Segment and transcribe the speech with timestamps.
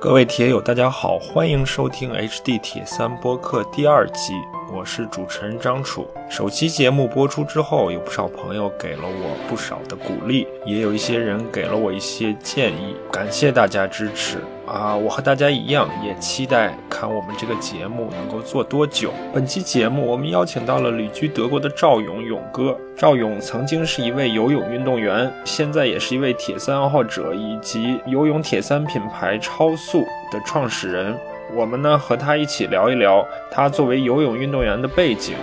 [0.00, 4.32] 各位铁友，大家好，欢迎收听 HD 铁三播客第二季，
[4.72, 6.08] 我是主持人张楚。
[6.30, 14.38] 首期节目播出之后，有不少朋友给了我不少的鼓励，也有一些人给了我一些建议，感谢大家支持
[14.70, 14.94] 啊！
[14.94, 19.12] 我和大家一样，也期待看我们这个节目能够做多久。
[19.34, 22.76] 本期节目，我们邀请到了旅居德国的赵勇勇哥。
[22.96, 31.18] 赵勇曾经是一位游泳运动员，现在也是一位铁三爱好者，以及游泳铁三品牌超速的创始人。
[31.52, 35.34] 我们呢和他一起聊一聊他作为游泳运动员的背景，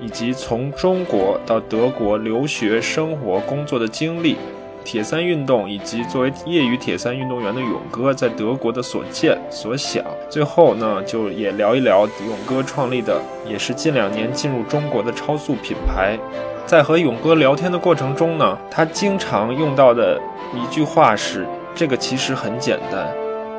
[0.00, 4.36] 以及从中国到德国留学、生活、工作的经历，
[4.86, 10.04] 铁三运动以及作为业余铁三运动员的勇哥在德国的所见所想。
[10.30, 16.16] 最后呢，就也聊一聊勇哥创立的，也是近两年进入中国的超速品牌。
[16.64, 20.20] 在和勇哥聊天的过程中呢，他经常用到的
[20.54, 23.12] 一句话是：“这个其实很简单。”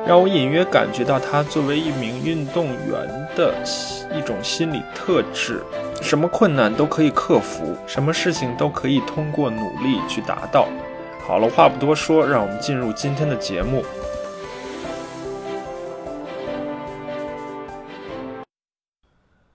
[0.08, 3.52] 让我隐约感觉到他作为一名运动员的
[4.16, 5.62] 一种心理特质，
[6.00, 10.66] 什么困难都可以克服，什么事情都可以通过努力去达到。
[11.28, 13.84] 好了，话不多说，让我们进入今天的节目。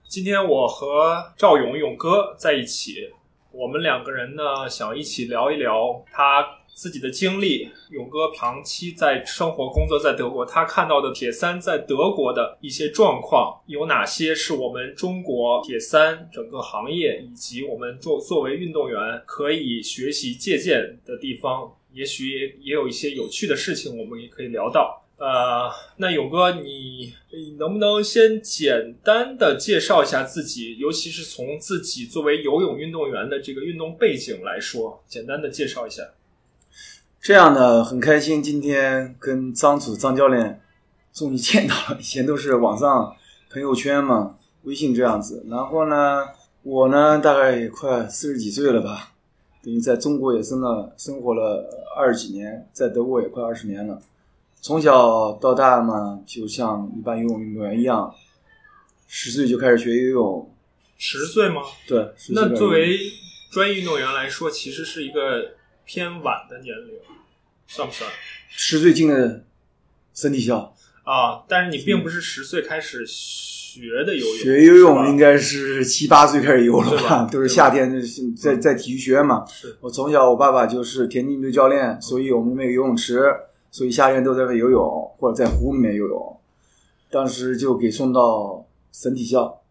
[0.06, 3.10] 今天我和赵勇勇哥在一起，
[3.50, 6.46] 我们两个人呢想一起聊一聊他。
[6.74, 21.72] 自己的经历，勇哥长期在生活工作在德国，他看到的铁三在德国的一些状况有哪些是我们中国铁三整个行业以及我们作作为运动员可以学习借鉴的地方？
[21.92, 25.00] 也许也也有一些有趣的事情，我们也可以聊到。
[25.16, 27.14] 呃，那勇哥，你
[27.56, 36.02] 能不能先简单的介绍一下自己，尤其是从自己作为游泳运动员的这个运动背景来说，简单的介绍一下。
[37.24, 40.60] 这样呢，很开心，今天跟张楚张教练
[41.10, 41.96] 终于 见到了。
[41.98, 43.16] 以前都是网上
[43.50, 45.42] 朋友圈嘛，微信这样子。
[45.48, 46.26] 然后呢，
[46.62, 49.14] 我呢大概也快四十几岁了吧，
[49.62, 51.66] 等于在中国也生了生活了
[51.96, 53.98] 二十几年，在德国也快二十年了。
[54.60, 58.14] 从小到大嘛，就像一般游泳运动员一样，
[59.08, 60.50] 十岁就开始学游泳。
[60.98, 61.62] 十岁吗？
[61.88, 62.06] 对。
[62.34, 62.98] 那作为
[63.50, 65.52] 专业运动员来说，其实是一个
[65.84, 66.94] 偏晚的年龄。
[67.66, 68.08] 算不算？
[68.50, 69.42] 十岁进的
[70.12, 70.74] 身体校
[71.04, 74.36] 啊，但是你并不是十岁开始学的游泳。
[74.36, 77.24] 学游泳应该是七八岁开始游了吧？
[77.32, 77.90] 都是夏天
[78.36, 79.46] 在在体育学院嘛。
[79.80, 83.24] 我从小我爸爸就是田径队教练，所以我们没有游泳池，
[83.70, 86.40] 所以夏天都在那游泳或者在湖里面游泳。
[87.10, 89.62] 当时就给送到省体校，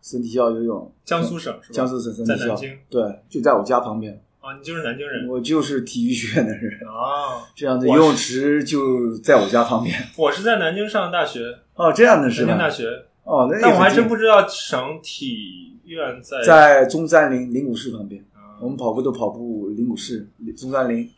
[0.00, 0.92] 省体校游泳。
[1.04, 1.74] 江苏省是吧？
[1.74, 2.54] 江苏省省体校。
[2.54, 2.78] 京。
[2.88, 4.22] 对，就在我家旁边。
[4.42, 7.46] 啊，你就是南京人，我就是体育学院的人啊。
[7.54, 9.96] 这样的游泳池就在我家旁边。
[10.18, 11.58] 我是在南京上的大学。
[11.76, 12.88] 哦，这样的是南京大学。
[13.22, 18.20] 哦，那但我还真不知道省体院在在中山陵灵谷寺旁边。
[18.60, 21.08] 我们跑步都跑步灵谷寺中山陵。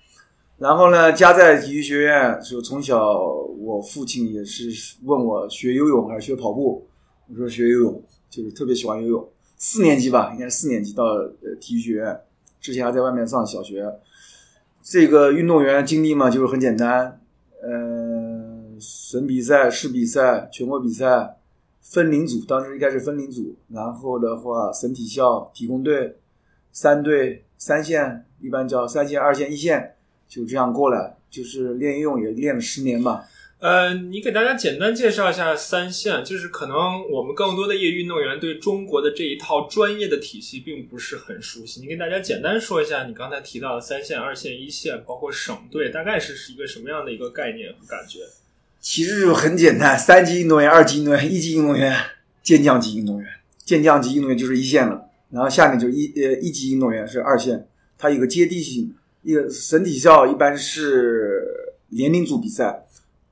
[0.59, 3.19] 然后呢，家在体育学院，就从小
[3.59, 4.69] 我父亲也是
[5.03, 6.87] 问我学游泳还是学跑步。
[7.31, 9.29] 我说学游泳，就是特别喜欢游泳。
[9.57, 12.21] 四年级吧，应该是四年级到呃体育学院。
[12.65, 14.01] 之前还在外面上小学，
[14.83, 17.21] 这个运动员经历嘛，就是很简单，
[17.63, 21.37] 嗯，省比赛、市比赛、全国比赛，
[21.83, 26.17] 分龄组，当时应该是分龄组，然后的话，省体校、体工队、
[26.73, 33.27] 三队、三线，一般叫三线、二线、一线，就这样过来，就是练游泳也练了十年吧。
[33.65, 36.77] 呃，你给大家简单介绍一下三线，就是可能
[37.11, 41.81] 我们更多的业余运动员对中国的这一套专业的体系并不是很熟悉。
[41.81, 48.19] 你给大家简单说一下，你刚才提到的三线、二线、一线，包括省队，大概是是一个什么样的一个概念和感觉？
[48.81, 51.97] 其实就很简单，三级运动员、二级运动员、一级运动员、
[52.43, 53.27] 健将级运动员。
[53.65, 57.67] 健将级运动员就是一线了，然后下面就一呃一级运动员是二线，
[57.97, 58.95] 它有个接地性。
[59.23, 62.84] 一个省体校一般是年龄组比赛。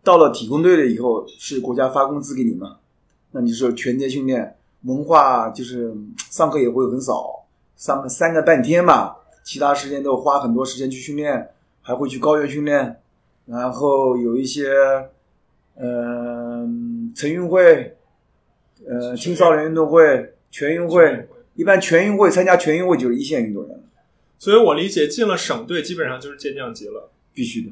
[0.05, 2.79] 到了体工队了以后，是国家发工资给你嘛？
[3.31, 5.95] 那你是全天训练，文化就是
[6.31, 7.45] 上课也会很少，
[7.77, 11.51] 上三个半天吧，其他时间都花很多时间去训练，
[11.81, 13.01] 还会去高原训练，
[13.47, 14.71] 然后有一些，
[15.77, 17.97] 嗯，晨运会，
[18.87, 23.81] 呃，青少年运动会，全运会，一般全运会参加全运会就是一线运动员。
[24.39, 27.71] 所以我理解，进了省队基本上就是健将级了，必须的。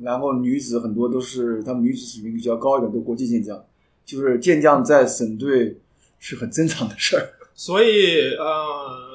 [0.00, 3.64] 然后女子很多都是，她们女子水平比较高一点，都国际健将，
[4.04, 5.76] 就是健将在省队
[6.18, 7.28] 是很正常的事儿。
[7.54, 9.10] 所以，呃，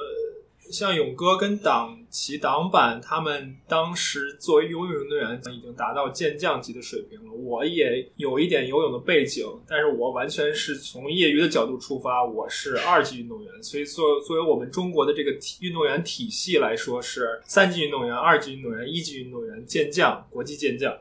[0.70, 7.32] 像勇哥跟党其挡板他们当时作为游泳运动员已经达到健将级的水平了。
[7.32, 13.62] 我也有一点游泳的背景，但是我完全是从业余的角度出发，我是二级运动员。
[13.62, 20.98] 所以作作为我们中国的这个体运动员体系来说，是三级运动员、二级运动员、一级运动员、健将、国际健将。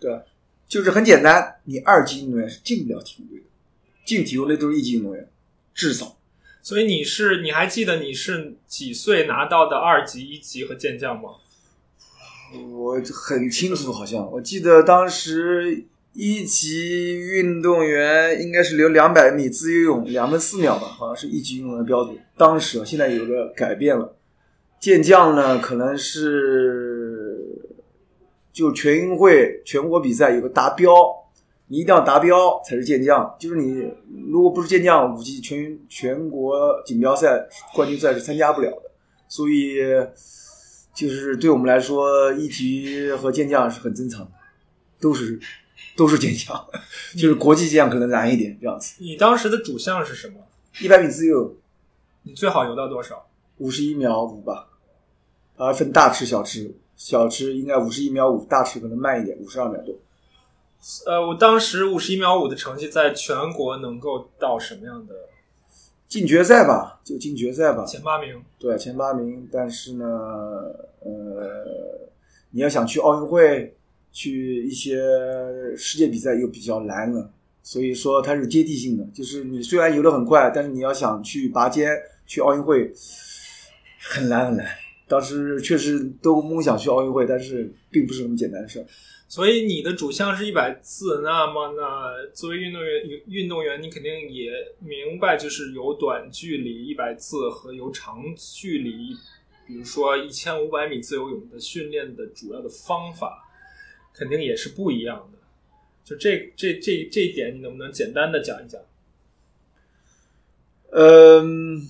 [0.00, 0.20] 对，
[0.68, 3.44] 就是很简单，你二级运动员是进不了体育队的，
[4.04, 5.28] 进体育队都是一级运动员，
[5.74, 6.16] 至少。
[6.64, 11.32] 所以你是你还记得你是几岁拿到的二级、一级和健将吗？
[12.72, 15.84] 我很清楚，好像我记得当时
[16.14, 22.16] 一级运动员应该是留两百米自由泳两分四秒吧，好像是一级运动员标准。
[22.38, 24.16] 当时现在有个改变了，
[24.80, 27.46] 健将呢可能是
[28.54, 30.94] 就全运会全国比赛有个达标。
[31.68, 33.90] 你一定要达标才是健将，就是你
[34.30, 38.90] 如果不是健将，五级全全国锦标赛冠军赛是参加不了的。
[39.26, 39.78] 所以，
[40.94, 44.32] 就是对我们来说，一级和健将是很正常的，
[45.00, 45.40] 都是
[45.96, 46.54] 都是健将，
[47.14, 48.96] 就是国际健将可能难一点这样子。
[48.98, 50.34] 你当时的主项是什么？
[50.80, 51.56] 一百米自由。
[52.24, 53.26] 你最好游到多少？
[53.58, 54.68] 五十一秒五吧。
[55.56, 59.94] 啊，分大池小池，小池应该五十一秒五，大池可能慢一点，五十二秒多。
[61.06, 65.14] 呃，我当时五十一秒五的成绩在全国能够到什么样的？
[66.06, 68.40] 进决赛吧，就进决赛吧，前八名。
[68.58, 69.48] 对，前八名。
[69.50, 70.06] 但是呢，
[71.00, 72.08] 呃，
[72.50, 73.74] 你要想去奥运会，
[74.12, 75.00] 去一些
[75.76, 77.30] 世界比赛又比较难了。
[77.62, 81.90] 所以说它是接地性的，就是你虽然游得很快，但是你要想去拔尖
[82.26, 82.92] 去奥运会，
[83.98, 84.66] 很难很难。
[85.08, 88.86] 当时确实都梦想去奥运会，但是并不是那么简单的事儿。
[89.26, 99.16] 所以你的主项是一百次，那么呢作为运动员，运动员你肯定也明白，就是有短距离一百次和有长距离，
[99.66, 103.48] 比如说一千五百米自由泳的训练的主要的方法，
[104.12, 105.38] 肯定也是不一样的。
[106.04, 108.80] 就这这这这一点，你能不能简单的讲一讲？
[110.90, 111.80] 嗯，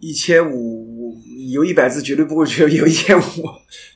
[0.00, 1.20] 一千五
[1.52, 3.22] 游一百次绝对不会去游一千五，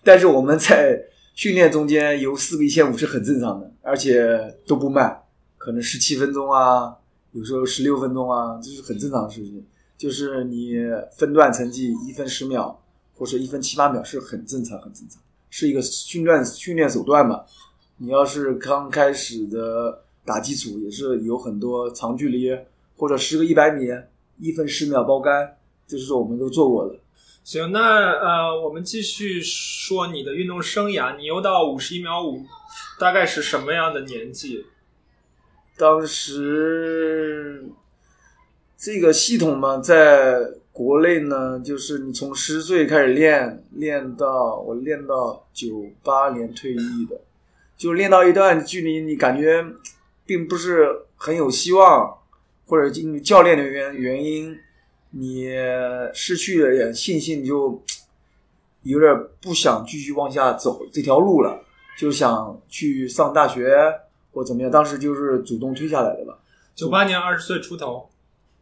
[0.04, 1.06] 但是我们在。
[1.38, 5.22] 训练中间游四个一千五是很正常的，而且都不慢，
[5.56, 6.92] 可能十七分钟啊，
[7.30, 9.64] 有时候十六分钟啊，这是很正常的事情。
[9.96, 10.74] 就是你
[11.16, 12.82] 分段成绩一分十秒
[13.14, 17.44] 或者一分七八秒是很正常，很正常，是一个训练训练手段嘛。
[17.98, 22.50] 你要是刚开始的打基础，也是有很多长距离
[22.96, 23.86] 或者十个一百米
[24.38, 25.56] 一分十秒包干，
[25.86, 26.96] 这是我们都做过的。
[27.48, 31.16] 行，那呃，我们继续说你的运动生涯。
[31.16, 32.44] 你游到五十一秒五，
[32.98, 34.66] 大概是什么样的年纪？
[35.78, 37.64] 当时
[38.76, 40.40] 这个系统嘛，在
[40.74, 47.18] 国内呢，就是你从十岁开始练，练到我练到九八年退役的，
[47.78, 49.64] 就练到一段距离，你感觉
[50.26, 52.18] 并不是很有希望，
[52.66, 54.54] 或者因为教练的原原因。
[55.10, 55.48] 你
[56.12, 57.82] 失去了点信心，就
[58.82, 59.10] 有点
[59.40, 61.64] 不想继续往下走这条路了，
[61.98, 63.74] 就想去上大学
[64.32, 64.70] 或怎么样。
[64.70, 66.38] 当时就是主动退下来的吧。
[66.74, 68.10] 九八年二十岁出头，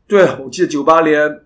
[0.06, 1.40] 对，我记得九八年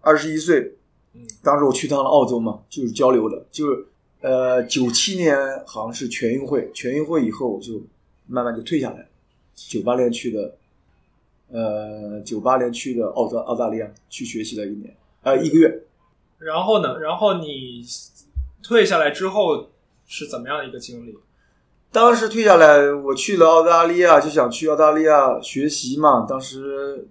[0.00, 0.76] 二十一岁，
[1.14, 3.86] 嗯，当时我去趟了澳洲嘛，就是交流的，就是
[4.20, 5.36] 呃九七年
[5.66, 7.82] 好像是全运会，全运会以后我就
[8.28, 9.06] 慢慢就退下来了。
[9.56, 10.54] 九八年去的。
[11.50, 15.82] 呃，九八年去的澳洲澳大利亚去学习了一年，呃，一个月。
[16.38, 16.98] 然后呢？
[17.00, 17.84] 然后你
[18.62, 19.70] 退下来之后
[20.06, 21.16] 是怎么样一个经历？
[21.90, 26.26] 当时退下来，我去了澳大利亚，就想去澳大利亚学习嘛。
[26.28, 27.08] 当时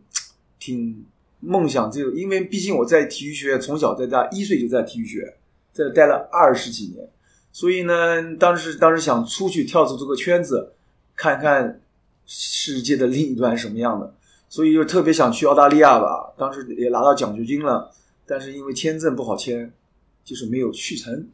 [0.60, 1.04] 挺
[1.40, 5.34] 梦想这个，因为毕竟我在体育学院从小在大，一岁就在体育学院，
[5.74, 7.10] 在待了二十几年，
[7.52, 10.74] 所以呢，当时当时想出去跳出这个圈子，
[11.16, 11.82] 看看
[12.28, 14.14] 世界的另一端什么样的。
[14.50, 17.92] 所以就特别想去澳大利亚吧，当时也拿到奖学金了，
[18.26, 19.72] 但是因为签证不好签，
[20.24, 21.28] 就是没有去成。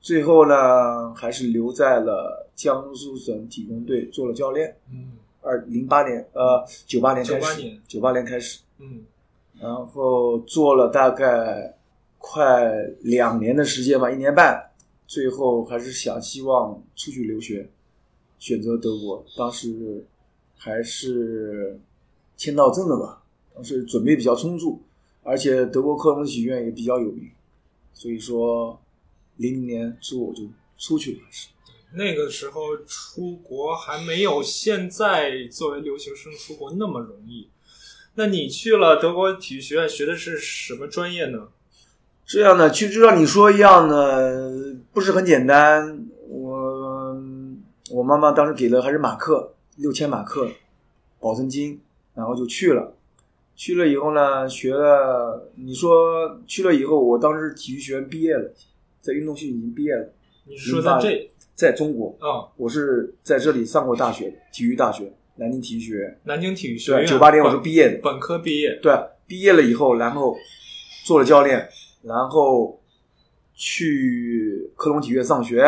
[0.00, 4.76] 最后呢，还是留在了江苏省体工队做了教练。
[4.92, 5.12] 嗯，
[5.42, 8.60] 二零八年，呃，九八年开始，九八年，开始。
[8.78, 9.02] 嗯，
[9.60, 11.74] 然后做了大概
[12.18, 12.72] 快
[13.02, 14.70] 两年的时间吧，一年半，
[15.08, 17.68] 最后还是想希望出去留学，
[18.38, 19.24] 选择德国。
[19.36, 20.04] 当时
[20.56, 21.80] 还是。
[22.36, 23.22] 签到证了吧？
[23.54, 24.82] 当时准备比较充足，
[25.22, 27.30] 而且德国科隆体院也比较有名，
[27.94, 28.80] 所以说
[29.36, 30.42] 零零年初我就
[30.76, 31.18] 出去了。
[31.30, 31.48] 是
[31.94, 37.48] 那个时候出国还没有现在作为留学生出国那么容易。
[38.16, 41.48] 那你去了德国体育学院学的是什么专业呢？
[42.26, 46.06] 这样的，就就像你说一样的，不是很简单。
[46.28, 47.22] 我
[47.90, 50.50] 我妈妈当时给的还是马克六千马克
[51.20, 51.80] 保证金，
[52.16, 52.94] 然后就去了。
[53.54, 55.50] 去了以后呢，学了。
[55.54, 58.52] 你说去了以后，我当时体育学院毕业了，
[59.00, 60.12] 在运动系已经毕业了。
[60.44, 62.52] 你是说在这，在中国啊？
[62.56, 66.20] 我是在这里上过大学，体育大学，南京体育学院。
[66.24, 68.78] 南京体育学院，九八年我是毕业的，本科毕业。
[68.82, 68.92] 对，
[69.26, 70.36] 毕业了以后，然后
[71.04, 71.68] 做了教练，
[72.02, 72.80] 然后
[73.54, 75.66] 去科隆体育上学。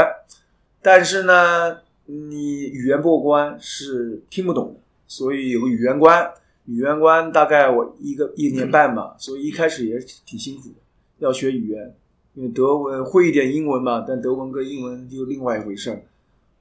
[0.82, 6.32] 但是呢，你语言不过关是听不懂的，所以有个语言关。
[6.66, 10.74] 语言关大概我一个一年半吧，所以一开始也挺辛苦的，
[11.20, 11.96] 要学语言，
[12.34, 16.04] 因为德文会一点英文嘛，但德文跟英文就另外一回事儿。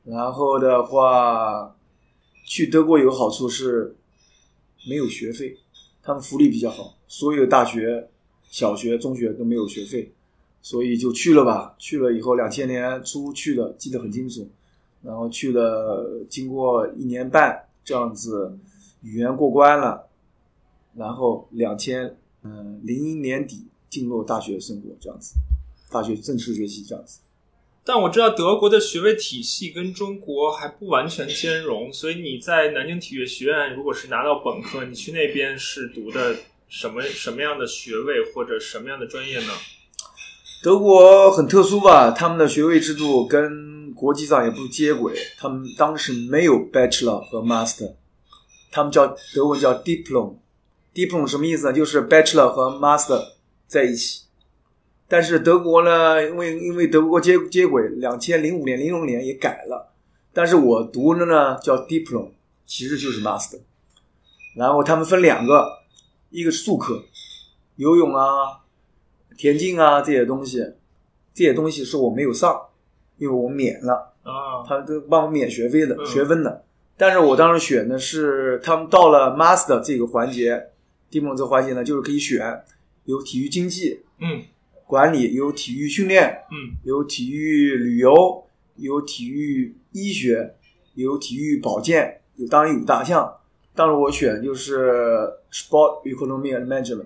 [0.06, 1.75] 然后的话，
[2.46, 3.94] 去德国有个好处是
[4.88, 5.58] 没有学费，
[6.01, 8.08] 他们福利比较好，所有大学、
[8.50, 10.10] 小学、中学都没有学费，
[10.62, 11.75] 所以就去了吧。
[11.77, 14.48] 去了以后，两千年初去的，记得很清楚。
[15.04, 18.60] 然后去了，经过一年半这样子。
[19.01, 20.10] 语言过关了，
[20.96, 25.36] 然后两千嗯零一年底进入大学生活这样子，
[25.89, 27.22] 大学正式学习这样子。
[27.86, 36.36] 但我知道德国的学位体系跟中国还不完全兼容，所以你在南京体育学院如果是拿到本科，你去那边是读的
[36.67, 39.53] 什么什么样的学位或者什么样的专业呢？
[40.63, 47.96] 德国很特殊吧，他们的学位制度跟国际上也不接轨，他们当时没有 Bachelor 和 Master。
[48.70, 51.74] 他们叫德文叫 diplom，diplom 什么意思呢？
[51.74, 53.20] 就是 bachelor 和 master
[53.66, 54.24] 在一起。
[55.08, 59.94] 但是德国呢，因为因为德国接接轨，两千零五年、零六年也改了。
[60.32, 62.30] 但是我读的呢叫 diplom，
[62.68, 63.62] 其实就是 master。
[64.56, 65.80] 然后他们分两个，
[66.30, 67.01] 一个是术科，
[67.77, 68.62] 游泳啊、
[69.38, 70.60] 田径啊这些东西，
[71.34, 72.66] 这些东西是我没有上，
[73.17, 76.63] 因为我免了啊，他都帮我免学费的学分的。
[77.00, 80.69] 但是我当时选的是，他们到了 master 这个环节
[81.12, 82.63] ，diplom 这个环节呢，就是可以选
[83.05, 84.41] 有体育经济，嗯，
[84.88, 88.43] 管理有体育训练，嗯，有体育旅游，
[88.77, 90.55] 有体育医学，
[90.95, 93.31] 有体育保健，有当然有大项。
[93.75, 97.05] 当时我选就是 sport economy and management，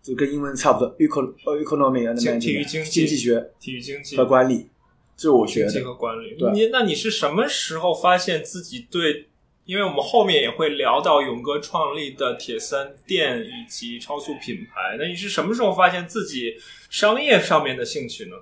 [0.00, 1.34] 就跟英文差不多，econ
[1.64, 4.68] economy and management，体育经济经济学，体育经济和管理。
[5.16, 5.70] 这是我学的。
[5.70, 6.36] 经济和管理。
[6.52, 9.28] 你那你是什么时候发现自己对？
[9.64, 14.96] 因为我们后面也会聊到勇哥创立的铁三店以及超速品牌。
[14.96, 16.54] 那你是什么时候发现自己
[16.88, 18.36] 商业上面的兴趣呢？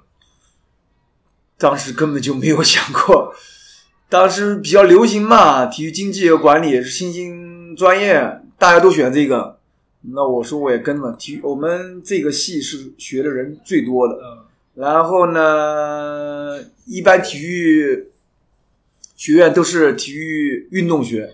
[1.56, 3.34] 当时根本就没有想过。
[4.10, 8.20] 当时比较流行嘛，体育经济和管理是新兴专业，
[8.58, 9.58] 大家都选这个。
[10.02, 11.16] 那我说我也跟了。
[11.18, 14.14] 体育我们这个系是学的人最多的。
[14.16, 14.43] 嗯。
[14.74, 18.08] 然后呢，一般体育
[19.14, 21.32] 学院都是体育运动学，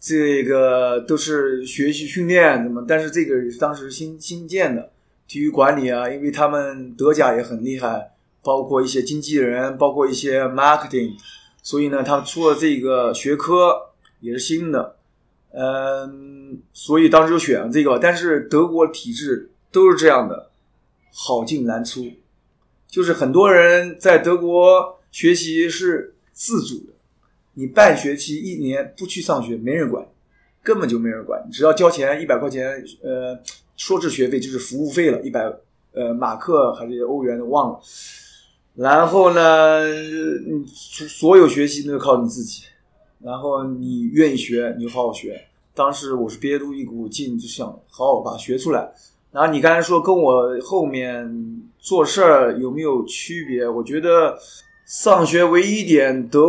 [0.00, 2.84] 这个都是学习训练什么。
[2.88, 4.90] 但是这个当时新新建的
[5.28, 11.12] 体育管理啊，因为他们德甲也很厉害，包括一些经纪人，包括一些 marketing，
[11.62, 14.96] 所以呢，他们出了这个学科也是新的。
[15.52, 17.98] 嗯，所以当时就选了这个。
[17.98, 20.50] 但是德国体制都是这样的，
[21.12, 22.10] 好进难出。
[22.88, 26.92] 就是很多人在德国学习是自主的，
[27.54, 30.06] 你半学期一年不去上学，没人管，
[30.62, 33.38] 根本就没人管，只要交钱一百块钱，呃，
[33.76, 35.52] 说是学费就是服务费了，一百
[35.92, 37.80] 呃马克还是欧元的忘了。
[38.74, 39.80] 然后呢，
[41.08, 42.64] 所有学习都靠你自己，
[43.20, 45.46] 然后你愿意学你就好好学。
[45.74, 48.92] 当时我是憋住一股劲，就想好好把学出来。
[49.36, 53.68] 然后你刚才说跟我后面做事儿有没有区别？
[53.68, 54.34] 我觉得
[54.86, 56.40] 上学唯一一点德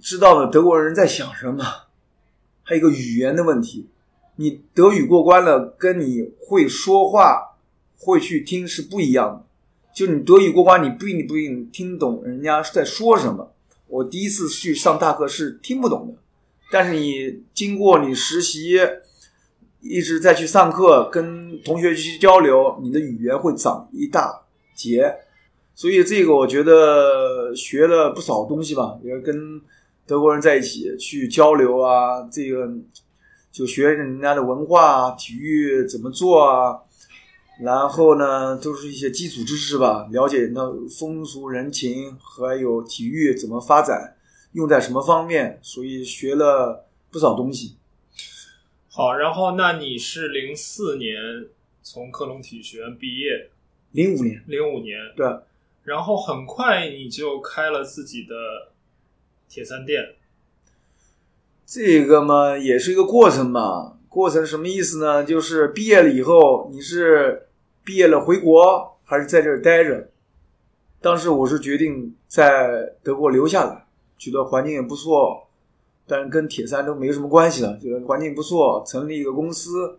[0.00, 1.62] 知道的德国人在想什么，
[2.62, 3.86] 还有一个语言的问题。
[4.36, 7.58] 你德语过关了，跟你会说话、
[7.98, 9.44] 会去听是不一样的。
[9.94, 13.52] 就你德语过关，你不一定不一定听懂人家在说什么。
[13.88, 16.14] 我第一次去上大课是听不懂的，
[16.70, 18.78] 但是你经过你实习。
[19.82, 24.42] 一直在去上课，跟同学去交流，你的语言会长一大
[24.74, 25.14] 截。
[25.74, 29.60] 所以这个我觉得学了不少东西吧，也跟
[30.06, 32.70] 德国人在一起去交流啊，这个
[33.50, 36.78] 就学人家的文化、体育怎么做啊，
[37.60, 44.14] 然后呢都是一些基础知识吧，了解那风俗人情，还有体育怎么发展，
[44.52, 47.76] 用在什么方面，所以学了不少东西。
[48.94, 51.46] 好，然后那你是零四年
[51.82, 53.48] 从克隆体育学院毕业，
[53.92, 55.26] 零五年，零五年，对，
[55.84, 58.34] 然后很快你就开了自己的
[59.48, 60.16] 铁三店。
[61.64, 63.96] 这个嘛，也是一个过程嘛。
[64.10, 65.24] 过程什么意思呢？
[65.24, 67.48] 就是毕业了以后，你是
[67.82, 70.10] 毕业了回国，还是在这儿待着？
[71.00, 73.86] 当时我是决定在德国留下来，
[74.18, 75.48] 觉得环境也不错，
[76.06, 79.98] 但是跟铁三都没什么关系了，这个环境不错，成立一个公司，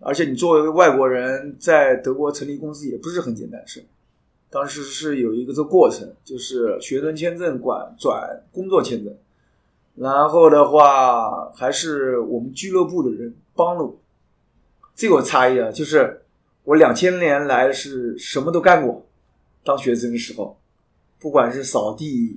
[0.00, 3.84] 而且你作为外国人在德国成立公司也不是很简单的事。
[4.50, 9.14] 当时是有一个这过程，就是学生签证管转工作签证。
[9.94, 13.98] 然后的话，还是我们俱乐部的人帮了我。
[14.94, 16.22] 这个差异啊，就是
[16.64, 19.04] 我两千年来是什么都干过，
[19.64, 20.56] 当学生的时候，
[21.22, 22.36] 不管是扫地，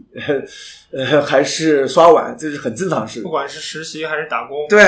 [0.91, 3.23] 呃，还是刷碗，这是很正常的事。
[3.23, 4.87] 不管是实习还是打工，对，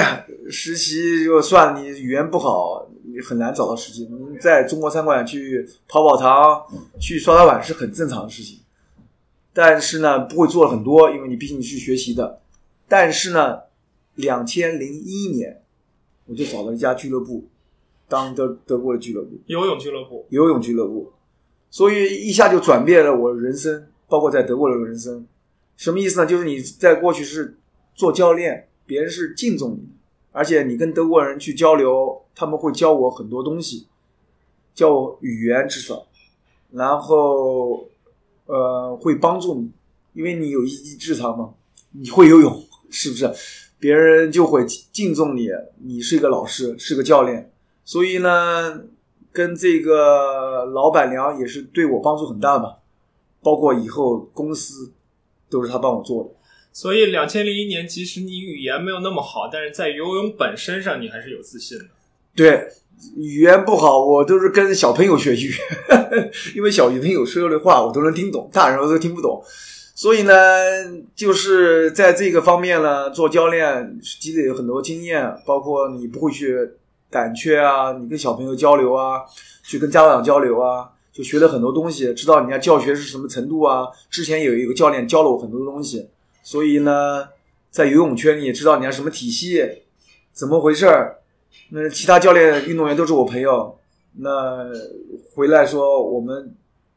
[0.51, 4.03] 实习就算你语言不好，你很难找到实习。
[4.03, 6.63] 你在中国餐馆去跑跑堂，
[7.01, 8.59] 去刷刷碗是很正常的事情。
[9.51, 12.39] 但是呢，不会做了很多，因为你毕竟是学习的。
[12.87, 13.61] 但是呢，
[14.13, 15.63] 两千零一年，
[16.27, 17.47] 我就找了一家俱乐部，
[18.07, 21.11] 当德德国的俱乐部，游泳俱乐部，游泳俱乐部，
[21.69, 25.25] 所以一下就转变了我人生，包括在德国的人生。
[25.75, 26.25] 什么意思呢？
[26.25, 27.57] 就是你在过去是
[27.93, 29.87] 做教练，别人是敬重你，
[30.31, 33.87] 而且你跟德国人去交流，他们会教我很多东西，
[34.73, 36.07] 教我语言至少，
[36.71, 37.87] 然后
[38.45, 39.71] 呃会帮助你，
[40.13, 41.53] 因为你有一技之长嘛，
[41.91, 42.63] 你会游泳。
[42.89, 43.29] 是不是
[43.79, 45.49] 别人就会敬重你？
[45.83, 47.51] 你是一个老师，是个教练，
[47.83, 48.81] 所以呢，
[49.37, 52.73] 跟这个老板娘也是对我帮助很大嘛。
[53.43, 54.91] 包括以后公司
[55.47, 56.29] 都是他帮我做的。
[56.73, 61.85] 所以，两千零一年，即使你语言没有那么好，但是在游泳本身上，你还是有自信的。
[62.35, 62.67] 对，
[63.15, 65.53] 语言不好，我都是跟小朋友学语，
[66.57, 69.41] 因为小朋友说的话我都能听懂，大人我都听不懂。
[69.95, 70.33] 所以呢，
[71.15, 76.55] 就是在这个方面呢，做教练积累了很多经验，包括你不会去
[77.09, 79.21] 胆怯啊，你跟小朋友交流啊，
[79.63, 83.87] 去跟家长交流啊，就学了很多东西，知道人家教学是什么程度啊。
[84.09, 86.09] 之前有一个教练教了我很多东西，
[86.43, 87.27] 所以呢，
[87.69, 89.63] 在游泳圈里知道人家什么体系，
[90.31, 91.19] 怎么回事儿。
[91.69, 93.77] 那其他教练、运动员都是我朋友，
[94.17, 94.65] 那
[95.33, 96.55] 回来说我们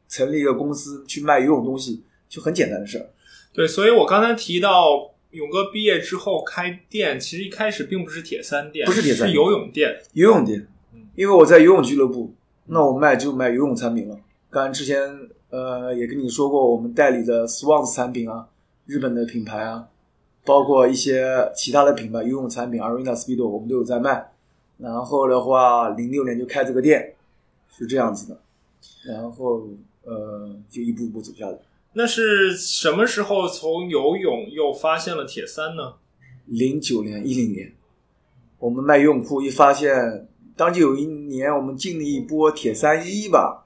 [0.08, 2.04] 成立一个公司去卖游泳东西。
[2.30, 3.10] 就很简单的事儿，
[3.52, 10.66] 对，所以我刚才提到勇哥毕业之后开店，其实一开始并不是铁三店，不是铁三，是游泳店，游泳店。
[11.14, 12.32] 因为我在游泳俱乐部，
[12.66, 14.18] 那我卖就卖游泳产品了。
[14.48, 14.98] 刚才之前
[15.50, 18.48] 呃也跟你说过，我们代理的 Swans 产品啊，
[18.86, 19.86] 日本的品牌啊，
[20.44, 24.32] 包括一些其他的品牌游泳产品，Arena Speedo 我们都有在卖。
[24.78, 27.14] 然后的话，零六年就开这个店，
[27.76, 28.40] 是这样子的。
[29.04, 29.68] 然后
[30.04, 31.58] 呃就一步一步走下来。
[31.92, 35.94] 那是什么时候从游泳又发现了铁三呢？
[36.46, 37.72] 零九年、一零年，
[38.58, 43.64] 我们卖游泳裤，一发现，当就有一年我们进了一波铁三一吧，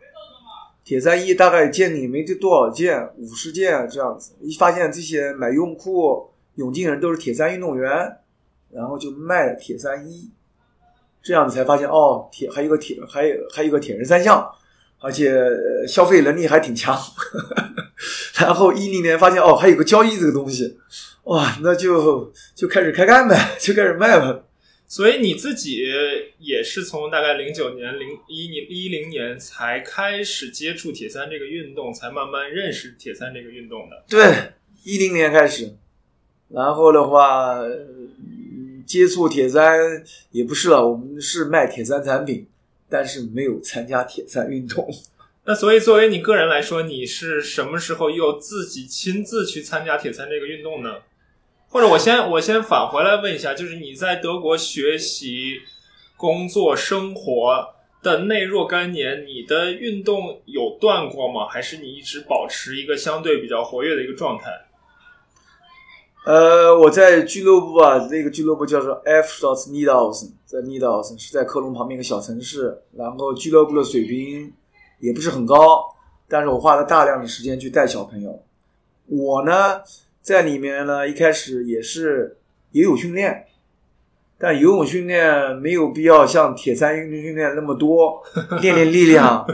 [0.84, 4.32] 铁三一大概建立没得多少件，五十件这样子。
[4.40, 8.18] 一发现这些买游泳裤泳镜人都是铁三运动员，
[8.70, 10.30] 然后就卖铁三一，
[11.22, 14.50] 这样子才发现哦，铁还有个铁，还有还有个铁人三项。
[15.00, 15.34] 而且
[15.86, 16.98] 消费能力还挺强，
[18.44, 20.78] 然后一零年发现哦，还有个交易这个东西，
[21.24, 24.44] 哇，那就就开始开干呗，就开始卖吧。
[24.86, 25.84] 所以你自己
[26.38, 34.04] 也是从大概零九年、零一年、一零年才开始接触铁三这个运动，才慢慢认识铁三这个运动的。
[34.08, 34.52] 对，
[34.84, 35.74] 一零年开始，
[36.48, 37.58] 然后的话
[38.86, 42.46] 接触铁三也不是了，我们是卖铁三产品。
[42.86, 44.88] 但是没有参加铁三运动，
[45.46, 50.96] 那所以作为你个人来说，你是什么时候又自己亲自去参加铁三这个运动呢？
[51.68, 55.60] 或者我先我先返回来问一下，就是你在德国学习、
[56.16, 61.46] 工作、生活的那若干年，你的运动有断过吗？
[61.48, 64.50] 还是你一直保持一个相对比较活跃的一个状态？
[66.24, 70.70] 呃，我在俱乐部啊，那个俱乐部叫做 F s t o t s n i e d a u s 在 n
[70.70, 72.80] i e d a u s 是在科隆旁边一个小城市。
[72.96, 74.50] 然后俱乐部的水平
[75.04, 75.84] 也不是很高，
[76.26, 78.42] 但是我花了大量的时间去带小朋友。
[79.06, 79.82] 我呢，
[80.22, 82.38] 在里面呢，一开始也是
[82.72, 83.44] 也有训练，
[84.38, 88.22] 但游泳训练没有必要像铁三运动训练那么多，
[88.62, 89.46] 练练力量。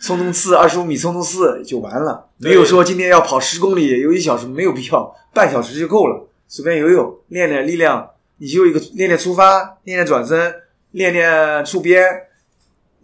[0.00, 6.24] 冲冲刺，二十五米冲冲刺就完了，没有说今天要跑十公里，游一小时没有必要，半小时就够了。
[6.46, 10.54] 随便游泳，练练力量，你就一个练练出发，练练转身，
[10.92, 12.27] 练练触边，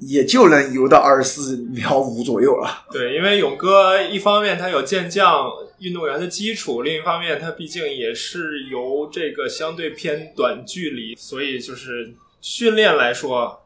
[0.07, 2.85] 也就能游到二十四秒五左右了。
[2.91, 13.65] 对，因为勇哥一方面他有健将运动员的基础，另一方面他毕竟也是游这个相对偏短距离，所以就是训练来说，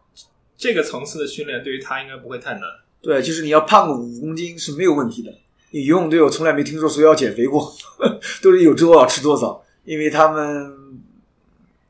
[0.56, 2.62] 这个层次的训练对于他应该不会太难。
[3.00, 5.32] 对，就是你要胖个五公斤是没有问题的。
[5.70, 7.72] 你游泳队我从来没听说谁要减肥过，
[8.42, 11.00] 都是有多少吃多少，因为他们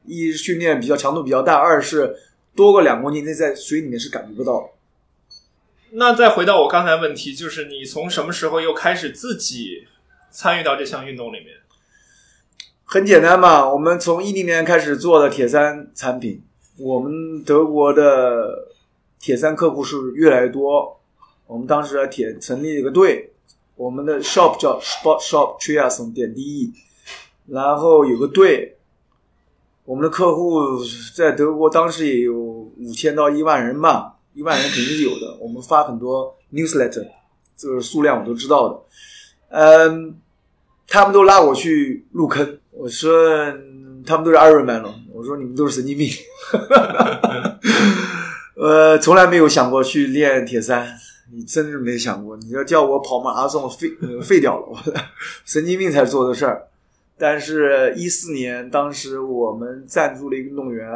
[0.04, 2.14] 一训练比较强度比较大，二是
[2.54, 4.68] 多个两公斤，那在水里面是感觉不到的。
[5.90, 9.86] 那再回到我刚才问题，就是你从什么时候又开始自己
[10.30, 11.48] 参与到这项运动里面？
[12.84, 16.42] 很简单嘛，我们从一零年开始做的铁三产品，
[16.78, 18.68] 我们德国的
[19.20, 20.98] 铁三客户是越来越多。
[21.46, 23.30] 我们当时铁成立了一个队，
[23.76, 26.72] 我们的 shop 叫 Sport Shop Triathlon 点 de，
[27.46, 28.77] 然后有个队，
[29.88, 30.78] 我们的客户
[31.16, 35.34] 在德国当时也有五千到一万人吧，一万人肯定是有的。
[35.40, 37.06] 我们发很多 newsletter，
[37.56, 38.78] 这个数量我都知道的。
[39.48, 40.14] 嗯，
[40.86, 43.10] 他们都拉我去入坑，我说
[44.04, 46.10] 他们都是 Ironman 了，我说你们都是神经病，
[48.60, 50.86] 呃，从来没有想过去练铁三。
[51.32, 53.90] 你真是没想过，你要叫我跑马拉松，废
[54.22, 54.78] 废掉了，我
[55.46, 56.68] 神经病才做的事儿。
[57.18, 60.88] 但是，一四年当时我们赞助了一个运动员，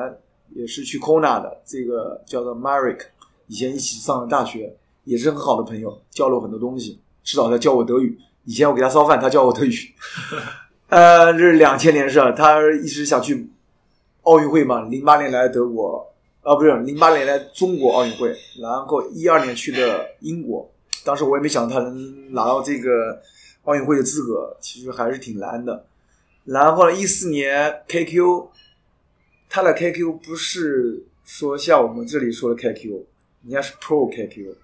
[0.54, 3.00] 也是去 Kona 的，这个叫做 Marek，
[3.48, 7.00] 以前一起上的大学，也是很好的朋友，教了我很多东西。
[7.24, 9.72] 至少他教我德语，以前我给他烧饭，他教我德语。
[10.88, 13.48] 呃，这是两千年事儿，他一直想去
[14.22, 16.08] 奥运会嘛，零八年来德国。
[16.42, 20.68] 啊，不是零八年来中国奥运会，然后一二年去的英国，
[21.04, 23.22] 当时我也没想到他能拿到这个
[23.62, 25.84] 奥运会的资格，其实还是挺难的。
[26.44, 28.48] 然后一四年 KQ，
[29.48, 32.88] 他的 KQ 不是说像我们这里说的 KQ，
[33.44, 34.54] 人家是 Pro KQ，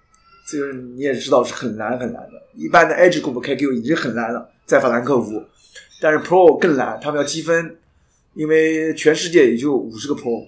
[0.47, 2.41] 这个你也知道是很难很难的。
[2.55, 5.41] 一般的 Age Group KQ 已经很难了，在法兰克福，
[6.01, 7.77] 但是 Pro 更难，他们要积分，
[8.33, 10.45] 因为全世界也就五十个 Pro。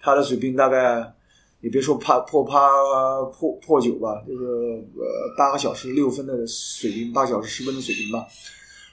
[0.00, 1.14] 他的水平大概
[1.60, 8.26] 也别说破破八破破九吧，就是呃八个小时六分的水平，八小时十分的水平吧。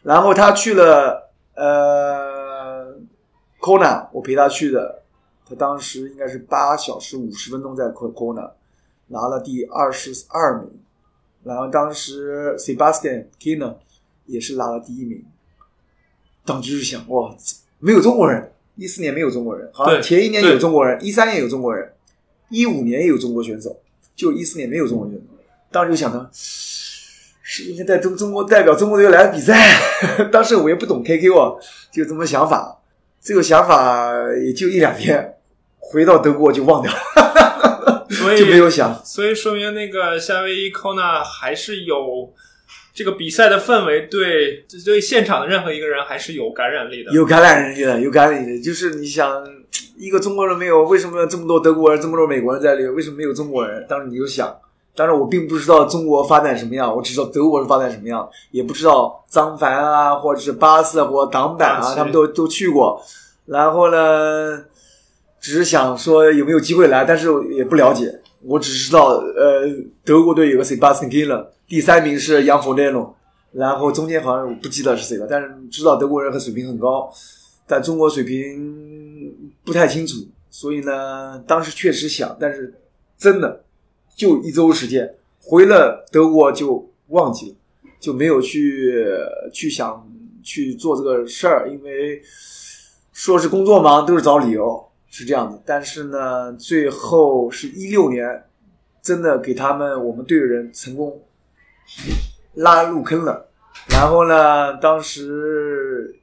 [0.04, 1.29] 然后他去了
[1.60, 2.96] 呃
[3.60, 5.04] Kona，我陪他去的，
[5.46, 8.52] 他当时应该是八小时五十分钟在 Kona
[9.08, 10.72] 拿了第二十二名。
[11.44, 13.76] 然后当时 Sebastian Kiner
[14.26, 15.24] 也是拿了第一名。
[16.46, 17.36] 当时就想哇，
[17.80, 18.52] 没有中国人。
[18.76, 21.92] 一四年没有中国人，好像，前一年有中国人，一三年有中国人，
[22.50, 23.76] 一五年也有中国选手，
[24.16, 25.24] 就一四年没有中国选手。
[25.70, 26.30] 当时就想着，
[27.64, 29.56] 是应该带中中国代表中国队来比赛。
[30.32, 31.54] 当时我也不懂 KQ 啊，
[31.92, 32.82] 就这么想法。
[33.22, 34.12] 这个想法
[34.46, 35.36] 也就一两天，
[35.78, 39.02] 回到德国就忘掉了，所以就没有想。
[39.04, 42.34] 所以说明那个夏威夷 Kona 还是有。
[42.92, 48.62] 这个比赛的氛围对对现场的任何一个人还是有感染力的，有感染力的，有感染力的。
[48.62, 49.42] 就是你想，
[49.96, 52.86] 一个中国人没有，为什么这么多德国人、这么多美国人在里？
[52.88, 53.86] 为什么没有中国人？
[53.88, 54.54] 当时你就想，
[55.00, 63.02] 当然我并不知道中国发展什么样，我只知道德国是发展什么样，也不知道张凡啊，或者是巴斯或挡板啊，他们都都去过。
[63.46, 64.62] 然后呢，
[65.40, 68.20] 只是想说有没有机会来，但是也不了解。
[68.44, 69.70] 我只知道，呃，
[70.04, 73.16] 德国队有个 Sebastian k i l l e r 第三名是杨佛内隆，
[73.54, 77.10] 然后中间好像我不记得是谁了，但是知道德国人和水平很高，
[77.66, 79.34] 但中国水平
[79.64, 80.18] 不太清楚，
[80.50, 82.74] 所以呢，当时确实想，但是
[83.18, 83.64] 真的
[84.20, 87.56] 就一周时间，回了德国就忘记了，
[88.02, 89.02] 就没有去
[89.54, 90.06] 去想
[90.44, 92.22] 去做这个事儿，因为
[93.14, 95.64] 说是工作忙，都是找理由，是这样的。
[95.66, 98.44] 但是呢，最后是一六年，
[99.02, 101.24] 真的给他们我们队的人成功。
[102.56, 103.50] 拉入坑了，
[103.90, 104.76] 然后呢？
[104.82, 106.14] 当时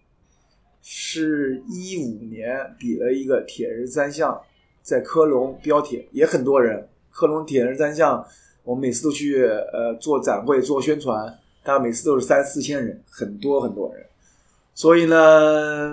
[0.82, 4.38] 是一五年比了一个铁人三项，
[4.82, 6.86] 在科隆标铁也很多人。
[7.16, 8.22] 克隆铁人三项，
[8.62, 14.04] 我们每次都去呃做展会做宣传，他每次都是三四千人，很多很多人。
[14.74, 15.90] 所以呢，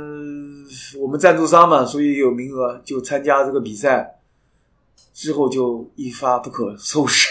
[1.00, 4.20] 我们赞助商嘛，所以有名额就参加这个比赛，
[5.14, 7.30] 之后就一发不可收拾。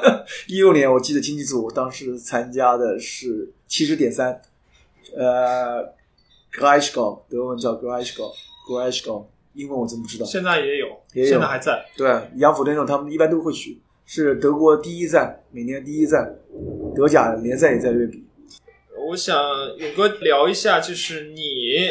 [0.48, 4.40] 一六年，我记得经济组当时参加的是七十点三，
[5.14, 5.84] 呃
[6.50, 8.32] g r a s h g o 德文叫 g r a s h g o
[8.66, 10.24] g r a s h g o 英文我真不知道。
[10.24, 11.84] 现在也有，也有，现在还在。
[11.96, 16.36] 对，杨府那种他们一般都会去，是德国第一站，每年第一站，
[16.94, 18.24] 德甲联赛也在这比。
[19.08, 19.36] 我想
[19.76, 21.88] 勇哥聊一下，就是你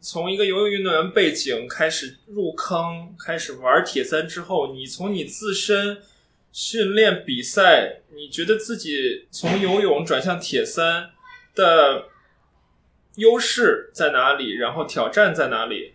[0.00, 5.98] 从一个游泳运动员背景开始入坑，开始玩铁三之后，你从你自身。
[6.56, 11.10] 训练比赛，你觉得自己从游泳转向铁三
[11.52, 12.04] 的
[13.16, 14.52] 优势在哪里？
[14.52, 15.94] 然后挑战在哪里？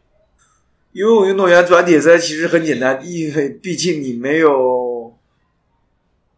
[0.99, 5.15] 游泳运动员转铁三其实很简单，因为毕竟你没有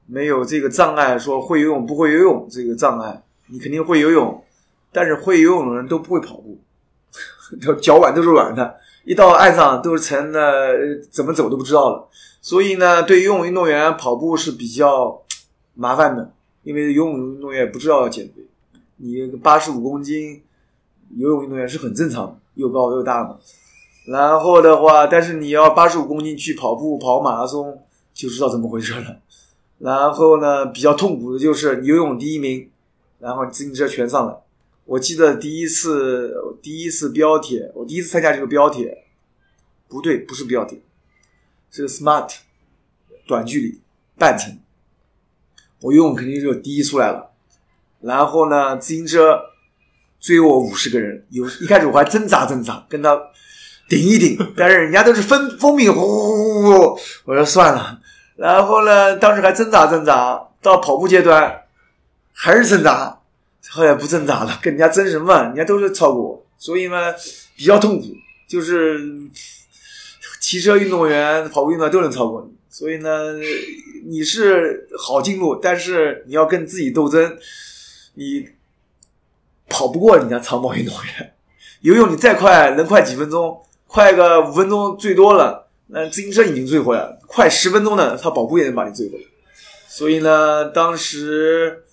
[0.05, 4.43] 没有这个障碍，说会游泳不会游泳这个障碍，你肯定会游泳，
[4.91, 6.59] 但是会游泳的人都不会跑步，
[7.81, 10.77] 脚腕都是软的，一到岸上都是沉的，
[11.09, 12.07] 怎么走都不知道了。
[12.39, 15.23] 所以呢，对游泳运动员跑步是比较
[15.73, 18.33] 麻烦的，因为游泳运动员不知道要减肥，
[18.97, 20.43] 你八十五公斤，
[21.15, 23.39] 游泳运动员是很正常的，又高又大嘛。
[24.11, 27.81] 然后的话，但是你要八十五公斤去跑步跑马拉松，
[28.13, 29.17] 就知道怎么回事了。
[29.79, 32.69] 然后呢，比较痛苦的就是游泳第一名，
[33.19, 34.35] 然后自行车全上来。
[34.85, 39.05] 我记得第一次第一次标铁，我第一次参加这个标铁，
[39.87, 40.81] 不对，不是标铁。
[41.69, 42.29] 是 smart
[43.25, 43.81] 短距离
[44.17, 44.59] 半程，
[45.79, 47.31] 我游泳肯定就第一出来了。
[48.01, 49.39] 然后呢，自行车
[50.19, 53.17] 追我五十个人，有一开始我还挣扎挣扎，跟他
[53.89, 57.99] 顶一顶， 但是人家都是风风鸣呼呼呼呼，我说算了。
[58.35, 61.63] 然后呢，当时还挣扎挣扎，到跑步阶段
[62.33, 63.19] 还是挣扎，
[63.69, 65.43] 后来不挣扎了，跟人家争什么？
[65.43, 67.13] 人家都是超过我，所以呢
[67.55, 68.07] 比较痛苦，
[68.47, 68.99] 就是。
[70.41, 73.35] 骑车运动员、跑步运动员都能超过你，所以呢，
[74.07, 77.37] 你是好进路，但是你要跟自己斗争，
[78.15, 78.49] 你
[79.69, 81.33] 跑不过人家长跑运动员。
[81.81, 83.61] 游泳你再快，能快几分钟？
[83.91, 85.67] 快个五分钟最多了。
[85.87, 89.23] 那自行车已经追回来了，快十分钟呢，他跑步也能把你追回来。
[89.89, 91.83] 所以呢，当时，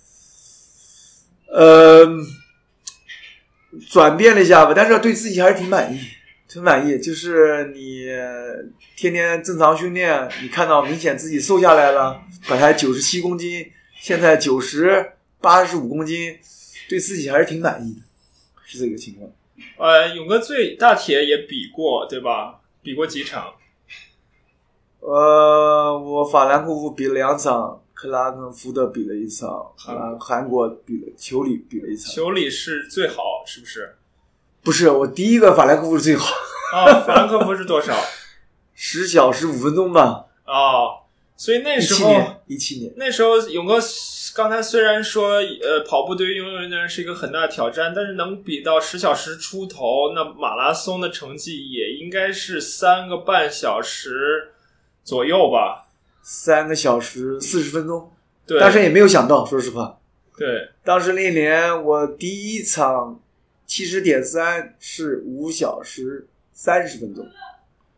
[1.51, 2.07] 呃，
[3.89, 5.99] 转变了一下吧，但是对自己还是挺满意。
[6.47, 8.05] 挺满意，就是你
[8.95, 16.39] 天天正常训练，你看到明显自己瘦下来了，本来九十七公斤，现在九十八十五公斤，
[16.87, 18.01] 对自己还是挺满意的，
[18.65, 19.29] 是这个情况。
[19.77, 22.59] 呃，勇哥最大铁也比过，对吧？
[22.81, 23.53] 比过几场？
[24.99, 32.11] 呃，我法兰克福比了两场，克拉根福德比了一场，韩韩国比了，球里比了一场。
[32.13, 33.95] 球里是最好，是不是？
[34.61, 36.35] 不是我第一个法兰克福是最好
[36.75, 36.99] 啊！
[37.07, 37.95] 法兰克福是多少？
[38.73, 40.25] 十小时五分钟吧。
[40.45, 41.03] 哦，
[41.37, 43.79] 所以那时候一七年，那时候勇哥
[44.33, 54.49] 刚才虽然说呃跑步对于游泳运动员是一个很大的挑战，但是能比到十小时出头，那马拉松的成绩也应该是三个半小时
[55.03, 55.87] 左右吧？
[56.23, 58.11] 三个小时四十分钟。
[58.45, 59.99] 对，当时也没有想到，说实话。
[60.35, 63.21] 对，当时那年我第一场。
[63.69, 67.23] 七十点三是五小时三十分钟，